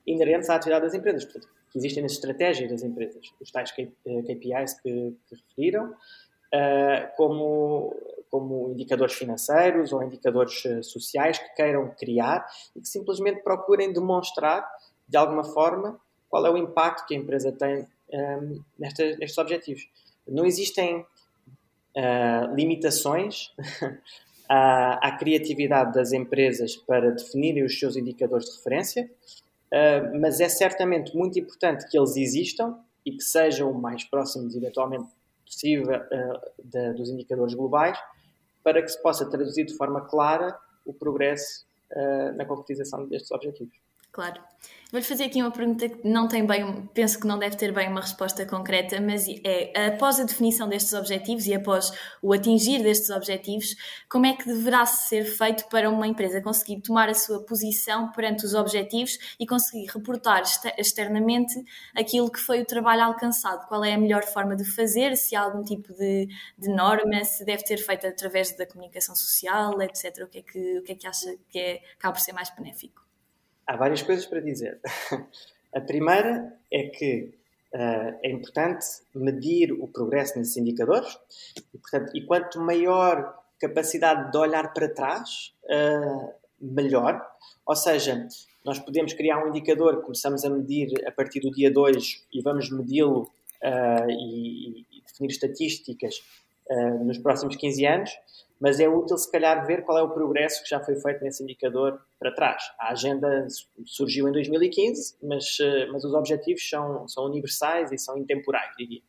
inerentes 0.06 0.50
à 0.50 0.56
atividade 0.56 0.86
das 0.86 0.94
empresas, 0.94 1.26
portanto, 1.26 1.50
que 1.72 1.78
existem 1.78 2.04
nas 2.04 2.14
estratégias 2.14 2.70
das 2.70 2.84
empresas, 2.84 3.34
os 3.42 3.52
tais 3.52 3.72
KPIs 3.72 3.94
eh, 4.06 4.82
que, 4.82 5.18
que 5.28 5.36
referiram, 5.36 5.90
uh, 5.92 7.18
como, 7.18 7.96
como 8.30 8.72
indicadores 8.72 9.16
financeiros 9.16 9.92
ou 9.92 10.04
indicadores 10.04 10.64
sociais 10.84 11.38
que 11.40 11.56
queiram 11.56 11.94
criar 12.00 12.46
e 12.76 12.82
que 12.82 12.88
simplesmente 12.88 13.42
procurem 13.42 13.92
demonstrar, 13.92 14.66
de 15.08 15.18
alguma 15.18 15.44
forma, 15.44 16.00
qual 16.30 16.46
é 16.46 16.52
o 16.52 16.58
impacto 16.58 17.06
que 17.06 17.16
a 17.16 17.18
empresa 17.18 17.52
tem 17.52 17.88
um, 18.14 18.62
nesta, 18.78 19.04
nestes 19.18 19.38
objetivos. 19.38 19.90
Não 20.28 20.46
existem 20.46 21.06
uh, 21.96 22.54
limitações 22.56 23.54
à, 24.50 25.08
à, 25.08 25.18
criatividade 25.18 25.94
das 25.94 26.12
empresas 26.12 26.76
para 26.76 27.12
definirem 27.12 27.64
os 27.64 27.80
seus 27.80 27.96
indicadores 27.96 28.46
de 28.46 28.58
referência, 28.58 29.10
uh, 29.72 30.20
mas 30.20 30.40
é 30.40 30.50
certamente 30.50 31.16
muito 31.16 31.40
importante 31.40 31.88
que 31.90 31.98
eles 31.98 32.16
existam 32.16 32.78
e 33.06 33.12
que 33.12 33.24
sejam 33.24 33.72
o 33.72 33.80
mais 33.80 34.04
próximos, 34.04 34.56
eventualmente, 34.56 35.06
possível 35.46 35.96
uh, 35.96 36.94
dos 36.94 37.10
indicadores 37.10 37.54
globais, 37.54 37.98
para 38.64 38.82
que 38.82 38.90
se 38.90 39.02
possa 39.02 39.30
traduzir 39.30 39.66
de 39.66 39.76
forma 39.76 40.02
clara 40.02 40.58
o 40.86 40.94
progresso 40.94 41.66
na 42.36 42.44
concretização 42.44 43.08
destes 43.08 43.32
objetivos. 43.32 43.87
Claro. 44.18 44.42
Vou-lhe 44.92 45.06
fazer 45.06 45.26
aqui 45.26 45.40
uma 45.40 45.52
pergunta 45.52 45.88
que 45.88 46.08
não 46.08 46.28
tem 46.28 46.44
bem, 46.44 46.90
penso 46.92 47.20
que 47.20 47.28
não 47.28 47.38
deve 47.38 47.56
ter 47.56 47.72
bem 47.72 47.88
uma 47.88 48.02
resposta 48.02 48.48
concreta, 48.48 49.00
mas 49.00 49.28
é, 49.44 49.90
após 49.90 50.20
a 50.20 50.24
definição 50.24 50.68
destes 50.68 50.94
objetivos 50.94 51.46
e 51.46 51.54
após 51.54 51.92
o 52.20 52.34
atingir 52.34 52.82
destes 52.82 53.12
objetivos, 53.12 53.76
como 54.10 54.26
é 54.26 54.34
que 54.34 54.46
deverá 54.46 54.88
ser 54.88 55.24
feito 55.24 55.70
para 55.70 55.88
uma 55.88 56.08
empresa 56.08 56.42
conseguir 56.42 56.82
tomar 56.82 57.10
a 57.10 57.14
sua 57.14 57.46
posição 57.46 58.12
perante 58.12 58.44
os 58.44 58.56
objetivos 58.56 59.20
e 59.40 59.46
conseguir 59.46 59.86
reportar 59.86 60.42
externamente 60.80 61.54
aquilo 61.96 62.32
que 62.32 62.40
foi 62.40 62.62
o 62.62 62.66
trabalho 62.66 63.04
alcançado? 63.04 63.68
Qual 63.68 63.86
é 63.86 63.94
a 63.94 64.00
melhor 64.00 64.24
forma 64.24 64.56
de 64.56 64.66
fazer? 64.66 65.16
Se 65.16 65.36
há 65.36 65.42
algum 65.42 65.64
tipo 65.64 65.94
de, 65.94 66.28
de 66.58 66.70
norma, 66.70 67.24
se 67.24 67.46
deve 67.46 67.64
ter 67.64 67.78
feito 67.78 68.08
através 68.08 68.58
da 68.58 68.66
comunicação 68.66 69.16
social, 69.16 69.80
etc. 69.80 70.24
O 70.24 70.28
que 70.28 70.40
é 70.40 70.42
que, 70.42 70.80
o 70.80 70.82
que, 70.82 70.92
é 70.94 70.96
que 70.96 71.06
acha 71.06 71.38
que 71.52 71.60
é, 71.60 71.84
acaba 72.00 72.16
por 72.16 72.22
ser 72.22 72.34
mais 72.34 72.50
benéfico? 72.50 73.07
Há 73.68 73.76
várias 73.76 74.02
coisas 74.02 74.26
para 74.26 74.40
dizer. 74.40 74.80
A 75.76 75.82
primeira 75.82 76.54
é 76.72 76.84
que 76.84 77.34
uh, 77.74 78.20
é 78.24 78.32
importante 78.32 78.86
medir 79.14 79.74
o 79.74 79.88
progresso 79.88 80.40
nesses 80.40 80.56
indicadores 80.58 81.20
e, 81.74 81.78
portanto, 81.78 82.12
e 82.16 82.26
quanto 82.26 82.60
maior 82.60 83.38
capacidade 83.60 84.32
de 84.32 84.38
olhar 84.38 84.74
para 84.74 84.88
trás, 84.88 85.54
uh, 85.66 86.34
melhor. 86.60 87.24
Ou 87.66 87.76
seja, 87.76 88.28
nós 88.66 88.80
podemos 88.80 89.14
criar 89.14 89.44
um 89.44 89.50
indicador 89.50 89.98
que 89.98 90.04
começamos 90.04 90.46
a 90.46 90.50
medir 90.50 90.90
a 91.06 91.12
partir 91.12 91.42
do 91.42 91.52
dia 91.52 91.70
2 91.70 92.26
e 92.34 92.42
vamos 92.42 92.72
medi-lo 92.72 93.24
uh, 93.24 94.10
e, 94.10 94.86
e, 94.92 95.02
definir 95.06 95.32
estatísticas 95.32 96.24
nos 97.06 97.18
próximos 97.20 97.56
15 97.56 97.86
anos, 97.86 98.12
mas 98.60 98.80
é 98.80 98.88
útil 98.88 99.18
se 99.18 99.32
calhar 99.32 99.66
ver 99.66 99.84
qual 99.84 99.98
é 99.98 100.02
o 100.02 100.10
progresso 100.10 100.64
que 100.64 100.70
já 100.70 100.80
foi 100.80 100.96
feito 100.96 101.24
nesse 101.24 101.44
indicador 101.44 102.02
para 102.20 102.34
trás. 102.34 102.64
A 102.80 102.92
agenda 102.92 103.48
surgiu 103.86 104.28
em 104.28 104.32
2015, 104.32 105.18
mas, 105.22 105.58
eh, 105.62 105.86
mas 105.92 106.04
os 106.04 106.14
objetivos 106.14 106.68
são, 106.68 107.08
são 107.08 107.26
universais 107.26 107.92
e 107.92 107.98
são 107.98 108.18
intemporais, 108.18 108.76
diria. 108.78 109.02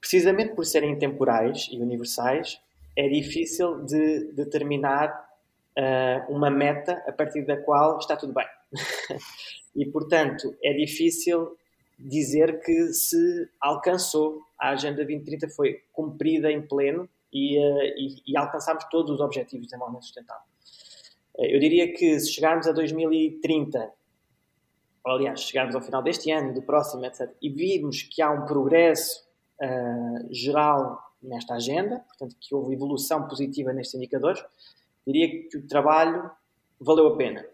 Precisamente 0.00 0.54
por 0.54 0.64
serem 0.64 0.92
intemporais 0.92 1.68
e 1.70 1.80
universais, 1.80 2.60
é 2.96 3.08
difícil 3.08 3.84
de 3.84 4.32
determinar 4.32 5.26
uh, 5.76 6.32
uma 6.32 6.50
meta 6.50 7.02
a 7.06 7.12
partir 7.12 7.44
da 7.44 7.56
qual 7.56 7.98
está 7.98 8.16
tudo 8.16 8.32
bem. 8.32 8.46
e, 9.76 9.84
portanto, 9.86 10.56
é 10.62 10.72
difícil 10.72 11.56
dizer 11.98 12.60
que 12.60 12.92
se 12.92 13.48
alcançou 13.60 14.40
a 14.58 14.70
Agenda 14.70 15.04
2030 15.04 15.48
foi 15.50 15.82
cumprida 15.92 16.50
em 16.50 16.62
pleno 16.62 17.08
e, 17.36 17.58
uh, 17.58 17.82
e, 17.98 18.32
e 18.32 18.36
alcançarmos 18.36 18.84
todos 18.84 19.10
os 19.10 19.20
objetivos 19.20 19.66
de 19.66 19.66
desenvolvimento 19.66 20.04
sustentável. 20.04 20.42
Uh, 21.34 21.44
eu 21.44 21.60
diria 21.60 21.92
que 21.92 22.18
se 22.18 22.32
chegarmos 22.32 22.66
a 22.66 22.72
2030, 22.72 23.92
ou 25.04 25.12
aliás, 25.12 25.42
chegarmos 25.42 25.74
ao 25.74 25.82
final 25.82 26.02
deste 26.02 26.30
ano, 26.30 26.54
do 26.54 26.62
próximo, 26.62 27.04
etc., 27.04 27.30
e 27.42 27.50
virmos 27.50 28.02
que 28.02 28.22
há 28.22 28.30
um 28.30 28.46
progresso 28.46 29.22
uh, 29.60 30.34
geral 30.34 30.98
nesta 31.22 31.54
agenda, 31.54 32.00
portanto, 32.08 32.36
que 32.40 32.54
houve 32.54 32.74
evolução 32.74 33.28
positiva 33.28 33.70
nestes 33.72 33.94
indicadores, 33.94 34.42
diria 35.06 35.48
que 35.48 35.58
o 35.58 35.68
trabalho 35.68 36.30
valeu 36.80 37.08
a 37.08 37.16
pena. 37.16 37.44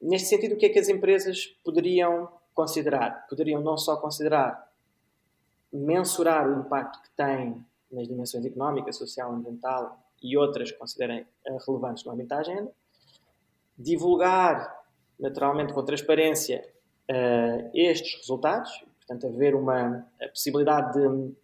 neste 0.00 0.28
sentido, 0.28 0.54
o 0.54 0.58
que 0.58 0.66
é 0.66 0.68
que 0.68 0.78
as 0.78 0.88
empresas 0.88 1.46
poderiam 1.64 2.28
considerar? 2.54 3.26
Poderiam 3.28 3.60
não 3.62 3.76
só 3.76 3.96
considerar 3.96 4.68
mensurar 5.72 6.48
o 6.48 6.60
impacto 6.60 7.00
que 7.02 7.10
tem 7.16 7.64
nas 7.90 8.08
dimensões 8.08 8.44
económica, 8.44 8.92
social, 8.92 9.32
ambiental 9.32 9.98
e 10.22 10.36
outras 10.36 10.70
que 10.70 10.78
considerem 10.78 11.26
eh, 11.46 11.56
relevantes 11.66 12.04
no 12.04 12.12
âmbito 12.12 12.28
da 12.28 12.38
agenda, 12.38 12.72
divulgar, 13.78 14.78
naturalmente 15.18 15.72
com 15.72 15.82
transparência, 15.84 16.62
uh, 17.10 17.70
estes 17.74 18.16
resultados, 18.16 18.84
portanto, 18.98 19.26
haver 19.26 19.54
uma 19.54 20.06
possibilidade 20.28 20.98
de, 20.98 21.34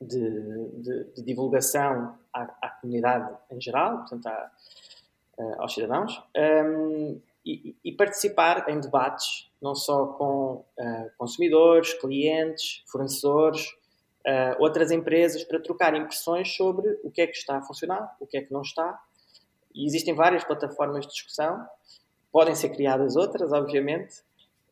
de, 0.00 0.82
de, 0.82 1.04
de 1.14 1.22
divulgação 1.22 2.16
à, 2.32 2.42
à, 2.62 2.70
comunidade 2.80 3.36
em 3.50 3.60
geral, 3.60 3.98
portanto, 3.98 4.26
à, 4.26 4.50
uh, 5.38 5.62
aos 5.62 5.74
cidadãos, 5.74 6.16
um, 6.18 6.40
ehm, 6.40 7.20
e, 7.44 7.74
e, 7.82 7.92
participar 7.92 8.68
em 8.68 8.78
debates, 8.78 9.50
não 9.62 9.74
só 9.74 10.06
com 10.06 10.64
uh, 10.78 11.10
consumidores, 11.16 11.94
clientes, 11.94 12.84
fornecedores, 12.86 13.66
uh, 14.26 14.62
outras 14.62 14.90
empresas 14.90 15.44
para 15.44 15.60
trocar 15.60 15.94
impressões 15.94 16.54
sobre 16.54 16.88
o 17.02 17.10
que 17.10 17.22
é 17.22 17.26
que 17.26 17.36
está 17.36 17.56
a 17.56 17.62
funcionar, 17.62 18.16
o 18.20 18.26
que 18.26 18.36
é 18.36 18.42
que 18.42 18.52
não 18.52 18.62
está. 18.62 19.00
E 19.74 19.86
existem 19.86 20.14
várias 20.14 20.44
plataformas 20.44 21.06
de 21.06 21.12
discussão, 21.12 21.64
podem 22.32 22.54
ser 22.54 22.70
criadas 22.70 23.16
outras, 23.16 23.52
obviamente, 23.52 24.20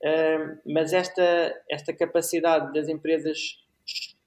uh, 0.02 0.58
mas 0.66 0.92
esta, 0.92 1.62
esta 1.68 1.92
capacidade 1.92 2.72
das 2.72 2.88
empresas 2.88 3.62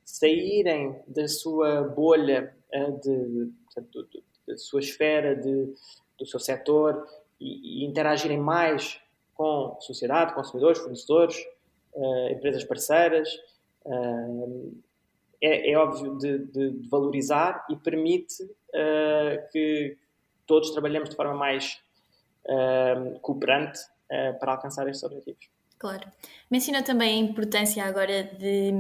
saírem 0.04 1.02
da 1.08 1.28
sua 1.28 1.84
bolha, 1.84 2.54
uh, 2.74 3.00
de, 3.00 3.46
de, 3.46 4.24
da 4.48 4.58
sua 4.58 4.80
esfera, 4.80 5.36
de, 5.36 5.74
do 6.18 6.26
seu 6.26 6.40
setor 6.40 7.08
e, 7.40 7.84
e 7.84 7.86
interagirem 7.86 8.38
mais 8.38 9.00
com 9.34 9.78
sociedade, 9.82 10.36
consumidores, 10.36 10.80
fornecedores, 10.80 11.36
empresas 12.30 12.64
parceiras, 12.64 13.28
é, 15.42 15.72
é 15.72 15.78
óbvio 15.78 16.18
de, 16.18 16.38
de, 16.46 16.88
valorizar 16.90 17.66
e 17.70 17.76
permite 17.76 18.44
uh, 18.44 19.52
que 19.52 19.98
todos 20.46 20.72
trabalhemos 20.72 21.10
de 21.10 21.16
forma 21.16 21.34
mais 21.34 21.82
uh, 22.46 23.20
cooperante 23.20 23.80
uh, 23.80 24.38
para 24.40 24.54
alcançar 24.54 24.88
estes 24.88 25.04
objetivos. 25.04 25.50
Claro. 25.80 26.08
Menciona 26.50 26.84
também 26.84 27.20
a 27.20 27.30
importância 27.30 27.84
agora 27.84 28.24
de 28.24 28.72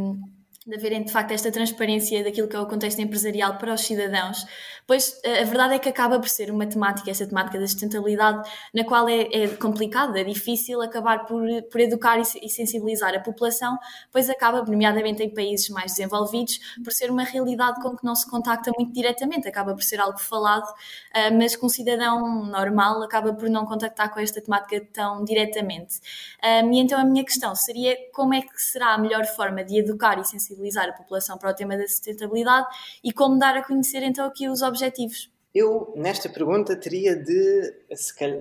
de 0.65 0.75
haverem 0.75 1.03
de 1.03 1.11
facto 1.11 1.31
esta 1.31 1.51
transparência 1.51 2.23
daquilo 2.23 2.47
que 2.47 2.55
é 2.55 2.59
o 2.59 2.67
contexto 2.67 2.99
empresarial 2.99 3.57
para 3.57 3.73
os 3.73 3.81
cidadãos, 3.81 4.45
pois 4.85 5.19
eh, 5.23 5.41
a 5.41 5.43
verdade 5.43 5.73
é 5.73 5.79
que 5.79 5.89
acaba 5.89 6.19
por 6.19 6.29
ser 6.29 6.51
uma 6.51 6.67
temática, 6.67 7.09
esta 7.09 7.25
temática 7.25 7.59
da 7.59 7.67
sustentabilidade, 7.67 8.47
na 8.71 8.83
qual 8.83 9.09
é, 9.09 9.21
é 9.31 9.47
complicado, 9.55 10.15
é 10.17 10.23
difícil 10.23 10.79
acabar 10.79 11.25
por, 11.25 11.41
por 11.71 11.81
educar 11.81 12.19
e, 12.19 12.47
sensibilizar 12.47 13.15
a 13.15 13.19
população, 13.19 13.75
pois 14.11 14.29
acaba, 14.29 14.61
nomeadamente 14.63 15.23
em 15.23 15.33
países 15.33 15.67
mais 15.69 15.93
desenvolvidos, 15.93 16.59
por 16.83 16.93
ser 16.93 17.09
uma 17.09 17.23
realidade 17.23 17.81
com 17.81 17.95
que 17.97 18.05
não 18.05 18.13
se 18.13 18.29
contacta 18.29 18.71
muito 18.77 18.93
diretamente, 18.93 19.47
acaba 19.47 19.73
por 19.73 19.83
ser 19.83 19.99
algo 19.99 20.19
falado, 20.19 20.71
eh, 21.11 21.31
mas 21.31 21.55
com 21.55 21.65
um 21.65 21.69
cidadão 21.69 22.45
normal 22.45 23.01
acaba 23.01 23.33
por 23.33 23.49
não 23.49 23.65
contactar 23.65 24.13
com 24.13 24.19
esta 24.19 24.39
temática 24.39 24.79
tão 24.93 25.23
diretamente. 25.23 25.99
E 26.43 26.79
então 26.79 26.99
a 26.99 27.03
minha 27.03 27.23
questão 27.23 27.55
seria 27.55 27.95
como 28.13 28.33
é 28.33 28.41
que 28.41 28.61
será 28.61 28.93
a 28.93 28.97
melhor 28.97 29.25
forma 29.25 29.63
de 29.63 29.79
educar 29.79 30.19
e 30.19 30.25
sensibilizar 30.25 30.50
sensibilizar 30.51 30.89
a 30.89 30.93
população 30.93 31.37
para 31.37 31.51
o 31.51 31.53
tema 31.53 31.77
da 31.77 31.87
sustentabilidade 31.87 32.67
e 33.03 33.11
como 33.11 33.39
dar 33.39 33.55
a 33.55 33.63
conhecer 33.63 34.03
então 34.03 34.25
aqui 34.25 34.49
os 34.49 34.61
objetivos? 34.61 35.31
Eu, 35.53 35.91
nesta 35.95 36.29
pergunta, 36.29 36.75
teria 36.77 37.15
de, 37.15 37.73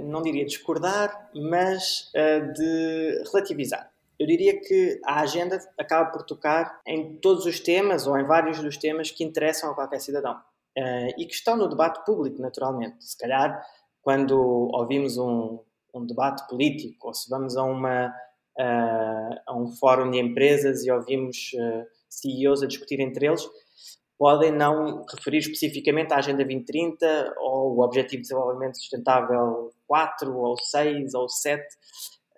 não 0.05 0.23
diria 0.23 0.45
discordar, 0.45 1.29
mas 1.35 2.13
uh, 2.15 2.53
de 2.53 3.25
relativizar. 3.33 3.91
Eu 4.19 4.27
diria 4.27 4.61
que 4.61 5.01
a 5.05 5.21
agenda 5.21 5.59
acaba 5.79 6.11
por 6.11 6.23
tocar 6.23 6.81
em 6.87 7.17
todos 7.17 7.47
os 7.47 7.59
temas 7.59 8.07
ou 8.07 8.17
em 8.19 8.25
vários 8.25 8.61
dos 8.61 8.77
temas 8.77 9.11
que 9.11 9.25
interessam 9.25 9.71
a 9.71 9.75
qualquer 9.75 9.99
cidadão 9.99 10.35
uh, 10.35 11.15
e 11.19 11.27
que 11.27 11.35
estão 11.35 11.57
no 11.57 11.69
debate 11.69 12.05
público, 12.05 12.41
naturalmente. 12.41 13.03
Se 13.03 13.19
calhar, 13.19 13.61
quando 14.03 14.39
ouvimos 14.73 15.17
um, 15.19 15.59
um 15.93 16.07
debate 16.07 16.47
político 16.49 17.09
ou 17.09 17.15
se 17.15 17.29
vamos 17.29 17.57
a, 17.57 17.65
uma, 17.65 18.07
uh, 18.07 19.41
a 19.47 19.57
um 19.57 19.67
fórum 19.67 20.13
de 20.13 20.21
empresas 20.21 20.85
e 20.85 20.93
ouvimos 20.93 21.51
CEOs 22.11 22.63
a 22.63 22.67
discutir 22.67 23.01
entre 23.01 23.27
eles, 23.27 23.49
podem 24.21 24.53
não 24.53 25.03
referir 25.11 25.39
especificamente 25.39 26.13
à 26.13 26.19
Agenda 26.19 26.45
2030 26.45 27.37
ou 27.39 27.77
o 27.77 27.81
Objetivo 27.81 28.17
de 28.17 28.29
Desenvolvimento 28.29 28.77
Sustentável 28.77 29.73
4 29.87 30.37
ou 30.37 30.59
6 30.59 31.15
ou 31.15 31.27
7, 31.27 31.63
uh, 31.63 31.67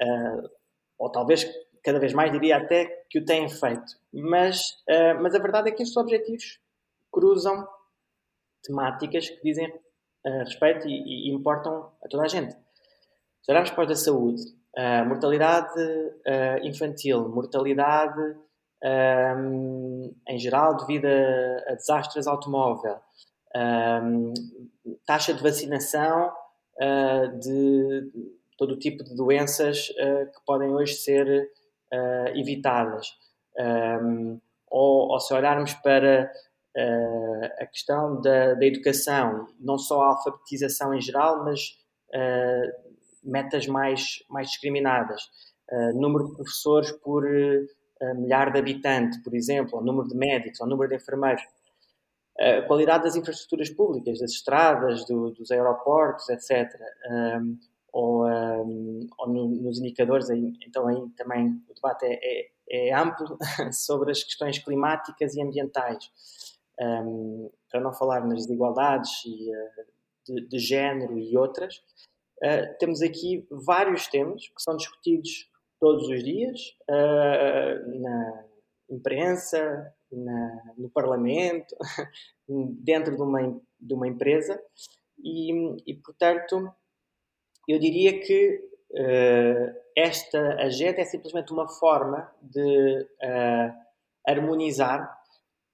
eh, 0.01 0.51
ou 0.97 1.11
talvez 1.11 1.45
cada 1.83 1.99
vez 1.99 2.13
mais 2.13 2.31
diria 2.31 2.59
até 2.59 2.85
que 3.11 3.19
o 3.19 3.25
têm 3.25 3.49
feito. 3.49 3.99
Mas, 4.13 4.81
uh, 4.89 5.21
mas 5.21 5.35
a 5.35 5.41
verdade 5.41 5.71
é 5.71 5.73
que 5.73 5.83
estes 5.83 5.97
objetivos 5.97 6.61
cruzam 7.11 7.67
temáticas 8.63 9.29
que 9.29 9.43
dizem 9.43 9.69
uh, 9.69 10.39
respeito 10.45 10.87
e, 10.87 11.29
e, 11.29 11.35
importam 11.35 11.91
a 12.01 12.09
toda 12.09 12.23
a 12.23 12.29
gente. 12.29 12.53
Se 13.43 13.51
olharmos 13.51 13.73
para 13.73 13.93
a 13.93 13.97
saúde, 13.97 14.41
mortalidade 15.09 15.83
infantil, 16.63 17.29
mortalidade 17.29 18.37
um, 18.83 20.15
em 20.29 20.39
geral, 20.39 20.77
devido 20.77 21.07
a, 21.07 21.73
a 21.73 21.75
desastres 21.75 22.27
automóvel, 22.27 22.99
um, 23.55 24.33
taxa 25.07 25.35
de 25.35 25.43
vacinação 25.43 26.33
uh, 26.77 27.39
de 27.39 28.11
todo 28.57 28.75
o 28.75 28.79
tipo 28.79 29.05
de 29.05 29.15
doenças 29.15 29.89
uh, 29.91 30.33
que 30.33 30.45
podem 30.47 30.71
hoje 30.71 30.95
ser 30.95 31.51
uh, 31.93 32.39
evitadas. 32.39 33.09
Um, 33.59 34.41
ou, 34.71 35.11
ou, 35.11 35.21
se 35.21 35.35
olharmos 35.35 35.75
para 35.75 36.33
a 37.61 37.67
questão 37.67 38.19
da, 38.23 38.55
da, 38.55 38.65
educação, 38.65 39.47
não 39.61 39.77
só 39.77 40.01
a 40.01 40.07
alfabetização 40.13 40.95
em 40.95 41.03
geral, 41.03 41.45
mas 41.45 41.77
metas 43.23 43.67
mais, 43.67 44.25
mais 44.31 44.49
discriminadas. 44.49 45.21
número 45.95 46.29
de 46.29 46.35
professores 46.35 46.91
por 46.93 47.27
milhar 48.17 48.53
de 48.53 48.59
habitante, 48.59 49.23
por 49.23 49.35
exemplo, 49.35 49.79
ao 49.79 49.85
número 49.85 50.09
de 50.09 50.17
médicos, 50.17 50.61
ao 50.61 50.69
número 50.69 50.89
de 50.91 50.97
enfermeiros, 50.97 51.43
a 52.39 52.63
qualidade 52.63 53.05
das 53.05 53.17
infraestruturas 53.17 53.71
públicas, 53.71 54.19
das 54.19 54.33
estradas, 54.33 55.05
do, 55.07 55.31
dos 55.31 55.51
aeroportos, 55.51 56.29
etc. 56.31 56.69
Um, 57.11 57.59
ou, 57.93 58.27
um, 58.27 59.07
ou 59.19 59.29
no, 59.29 59.49
nos 59.49 59.79
indicadores, 59.79 60.31
aí, 60.31 60.53
então 60.67 60.89
aí 60.89 61.09
também 61.11 61.63
o 61.69 61.75
debate 61.75 62.07
é, 62.07 62.19
é, 62.71 62.89
é 62.89 62.95
amplo 62.95 63.37
sobre 63.73 64.11
as 64.11 64.25
questões 64.25 64.59
climáticas 64.59 65.35
e 65.35 65.43
ambientais. 65.43 66.11
Um, 66.81 67.51
para 67.71 67.81
não 67.81 67.93
falar 67.93 68.27
nas 68.27 68.47
desigualdades 68.47 69.11
e, 69.27 69.51
uh, 69.51 69.87
de, 70.27 70.49
de, 70.49 70.59
género 70.59 71.19
e 71.19 71.37
outras, 71.37 71.77
uh, 71.77 72.79
temos 72.79 73.03
aqui 73.03 73.47
vários 73.51 74.07
temas 74.07 74.49
que 74.49 74.63
são 74.63 74.75
discutidos 74.75 75.52
todos 75.83 76.07
os 76.09 76.23
dias 76.23 76.61
uh, 76.89 78.01
na 78.01 78.45
imprensa, 78.89 79.93
na, 80.13 80.63
no 80.79 80.89
Parlamento, 80.89 81.75
dentro 82.79 83.17
de 83.17 83.21
uma, 83.21 83.61
de 83.81 83.93
uma 83.93 84.07
empresa. 84.07 84.63
E, 85.19 85.51
e 85.85 85.95
portanto, 85.95 86.73
eu 87.67 87.81
diria 87.81 88.21
que 88.21 88.61
uh, 88.93 89.75
esta 89.99 90.55
agenda 90.63 91.01
é 91.01 91.05
simplesmente 91.05 91.53
uma 91.53 91.69
forma 91.69 92.33
de 92.41 93.03
uh, 93.03 93.75
harmonizar 94.25 95.13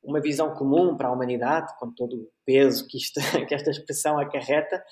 uma 0.02 0.22
visão 0.22 0.54
comum 0.54 0.96
para 0.96 1.08
a 1.08 1.12
humanidade, 1.12 1.76
com 1.78 1.92
todo 1.92 2.16
o 2.16 2.30
peso 2.46 2.86
que, 2.88 2.96
isto, 2.96 3.20
que 3.46 3.54
esta 3.54 3.70
expressão 3.70 4.18
acarreta, 4.18 4.82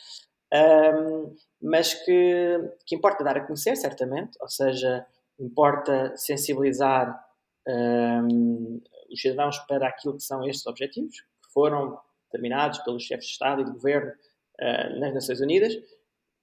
um, 0.53 1.35
mas 1.67 1.95
que, 1.95 2.71
que 2.87 2.95
importa 2.95 3.25
dar 3.25 3.37
a 3.37 3.45
conhecer, 3.45 3.75
certamente, 3.77 4.39
ou 4.41 4.49
seja, 4.49 5.05
importa 5.39 6.17
sensibilizar 6.17 7.21
um, 7.67 8.81
os 9.11 9.21
cidadãos 9.21 9.59
para 9.67 9.89
aquilo 9.89 10.15
que 10.15 10.23
são 10.23 10.47
estes 10.47 10.65
objetivos, 10.67 11.21
que 11.21 11.53
foram 11.53 11.99
determinados 12.27 12.79
pelos 12.81 13.03
chefes 13.03 13.27
de 13.27 13.33
Estado 13.33 13.63
e 13.63 13.65
de 13.65 13.73
Governo 13.73 14.13
uh, 14.13 15.01
nas 15.01 15.13
Nações 15.13 15.41
Unidas, 15.41 15.75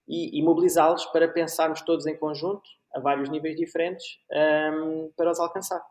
e, 0.07 0.37
e 0.37 0.43
mobilizá-los 0.43 1.05
para 1.05 1.29
pensarmos 1.29 1.81
todos 1.81 2.05
em 2.05 2.17
conjunto, 2.17 2.69
a 2.93 2.99
vários 2.99 3.29
níveis 3.29 3.55
diferentes, 3.55 4.05
um, 4.29 5.09
para 5.15 5.31
os 5.31 5.39
alcançar. 5.39 5.81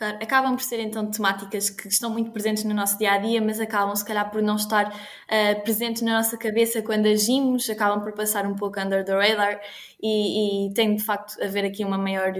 Acabam 0.00 0.56
por 0.56 0.62
ser 0.62 0.80
então 0.80 1.10
temáticas 1.10 1.68
que 1.68 1.88
estão 1.88 2.10
muito 2.10 2.30
presentes 2.30 2.64
no 2.64 2.74
nosso 2.74 2.96
dia 2.96 3.12
a 3.12 3.18
dia, 3.18 3.40
mas 3.40 3.60
acabam 3.60 3.94
se 3.94 4.04
calhar 4.04 4.30
por 4.30 4.40
não 4.42 4.56
estar 4.56 4.88
uh, 4.88 5.62
presentes 5.62 6.02
na 6.02 6.16
nossa 6.18 6.38
cabeça 6.38 6.82
quando 6.82 7.06
agimos, 7.06 7.68
acabam 7.68 8.02
por 8.02 8.12
passar 8.12 8.46
um 8.46 8.56
pouco 8.56 8.80
under 8.80 9.04
the 9.04 9.12
radar 9.12 9.60
e, 10.02 10.68
e 10.68 10.74
tem 10.74 10.94
de 10.96 11.04
facto 11.04 11.40
a 11.42 11.44
haver 11.44 11.64
aqui 11.66 11.84
uma 11.84 11.98
maior 11.98 12.32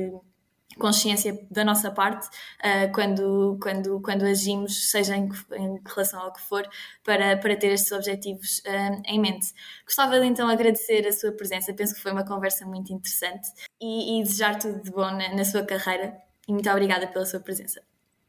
consciência 0.79 1.39
da 1.51 1.63
nossa 1.63 1.91
parte 1.91 2.27
uh, 2.27 2.91
quando, 2.95 3.59
quando, 3.63 4.01
quando 4.01 4.25
agimos, 4.25 4.91
seja 4.91 5.17
em, 5.17 5.29
em, 5.53 5.81
relação 5.87 6.21
ao 6.21 6.33
que 6.33 6.41
for, 6.41 6.67
para, 7.05 7.37
para 7.37 7.57
ter 7.57 7.73
estes 7.73 7.93
objetivos 7.93 8.61
uh, 8.61 9.03
em 9.05 9.21
mente. 9.21 9.53
Gostava 9.85 10.19
de 10.19 10.27
então 10.27 10.49
agradecer 10.49 11.07
a 11.07 11.13
sua 11.13 11.33
presença, 11.33 11.75
penso 11.75 11.95
que 11.95 12.01
foi 12.01 12.13
uma 12.13 12.25
conversa 12.25 12.65
muito 12.65 12.93
interessante 12.93 13.49
e, 13.81 14.21
e 14.21 14.23
desejar 14.23 14.59
tudo 14.59 14.83
de 14.83 14.91
bom 14.91 15.11
na, 15.11 15.35
na 15.35 15.45
sua 15.45 15.63
carreira 15.65 16.30
e 16.49 16.53
muito 16.53 16.69
obrigada 16.71 17.07
pela 17.07 17.25
sua 17.25 17.41
presença. 17.41 17.81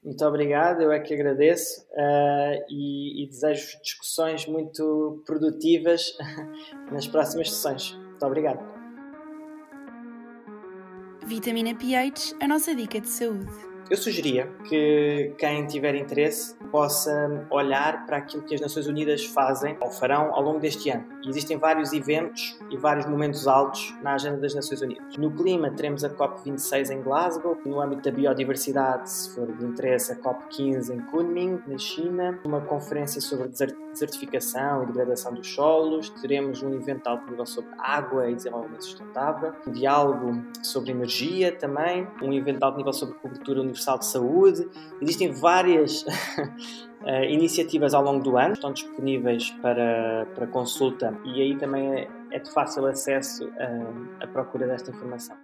Muito 0.04 0.26
obrigado, 0.26 0.82
eu 0.82 0.92
é 0.92 1.00
que 1.00 1.14
agradeço 1.14 1.82
uh, 1.92 2.66
e, 2.68 3.24
e, 3.24 3.28
desejo 3.28 3.80
discussões 3.84 4.48
muito 4.48 5.22
produtivas 5.28 6.18
nas 6.92 7.08
próximas 7.08 7.52
sessões. 7.52 7.94
Muito 7.94 8.26
obrigado. 8.26 8.60
Vitamina 11.24 11.76
pH, 11.76 12.36
a 12.42 12.48
nossa 12.48 12.74
dica 12.74 13.00
de 13.00 13.08
saúde. 13.08 13.72
Eu 13.92 13.98
sugeria 13.98 14.48
que 14.68 15.36
quem 15.38 15.68
tiver 15.68 15.94
interesse 15.96 16.56
possa 16.72 17.46
olhar 17.52 18.06
para 18.06 18.18
aquilo 18.18 18.42
que 18.44 18.56
as 18.56 18.62
Nações 18.62 18.88
Unidas 18.88 19.26
fazem 19.26 19.78
ou 19.82 19.92
farão 19.92 20.34
ao 20.34 20.42
longo 20.42 20.60
deste 20.60 20.90
ano. 20.90 21.06
Existem 21.26 21.58
vários 21.58 21.94
eventos 21.94 22.58
e 22.70 22.78
vários 22.78 23.06
momentos 23.06 23.48
altos 23.48 23.94
na 24.02 24.14
agenda 24.14 24.38
das 24.38 24.56
Nações 24.56 24.82
Unidas. 24.82 25.18
No 25.18 25.32
clima, 25.32 25.72
teremos 25.72 26.04
a 26.04 26.10
COP26 26.10 26.90
em 26.92 27.02
Glasgow. 27.02 27.58
No 27.66 27.82
âmbito 27.82 28.02
da 28.02 28.12
biodiversidade, 28.12 29.10
se 29.10 29.36
for 29.36 29.52
de 29.52 29.66
interesse, 29.66 30.12
a 30.12 30.16
COP15 30.16 30.94
em 30.94 31.00
Kunming, 31.00 31.62
na 31.68 31.78
China. 31.78 32.40
Uma 32.44 32.62
conferência 32.62 33.22
sobre 33.22 33.50
desertificação 33.50 34.84
e 34.84 34.88
degradação 34.88 35.34
dos 35.34 35.48
solos. 35.54 36.10
Teremos 36.22 36.62
um 36.64 36.74
evento 36.74 37.08
alto 37.08 37.30
nível 37.30 37.46
sobre 37.46 37.72
água 37.78 38.30
e 38.30 38.36
desenvolvimento 38.36 38.84
sustentável. 38.84 39.54
Um 39.68 39.72
diálogo 39.72 40.44
sobre 40.64 40.92
energia 40.92 41.52
também. 41.52 42.08
Um 42.22 42.34
evento 42.34 42.64
alto 42.64 42.78
nível 42.78 42.94
sobre 42.94 43.16
cobertura 43.16 43.62
Universal 43.62 44.00
de 44.00 44.06
Saúde. 44.06 44.70
Existem 45.02 45.32
várias 45.32 46.06
uh, 47.04 47.24
iniciativas 47.30 47.94
ao 47.94 48.04
longo 48.04 48.24
do 48.24 48.38
ano, 48.38 48.54
estão 48.54 48.72
disponíveis 48.72 49.50
para, 49.62 50.26
para 50.36 50.48
consulta 50.48 51.18
e 51.26 51.42
aí 51.42 51.58
também 51.58 51.94
é, 51.94 52.08
é 52.32 52.40
de 52.40 52.52
fácil 52.52 52.86
acesso 52.86 53.46
uh, 53.46 54.24
a 54.24 54.28
procura 54.28 54.68
desta 54.68 54.92
informação. 54.92 55.38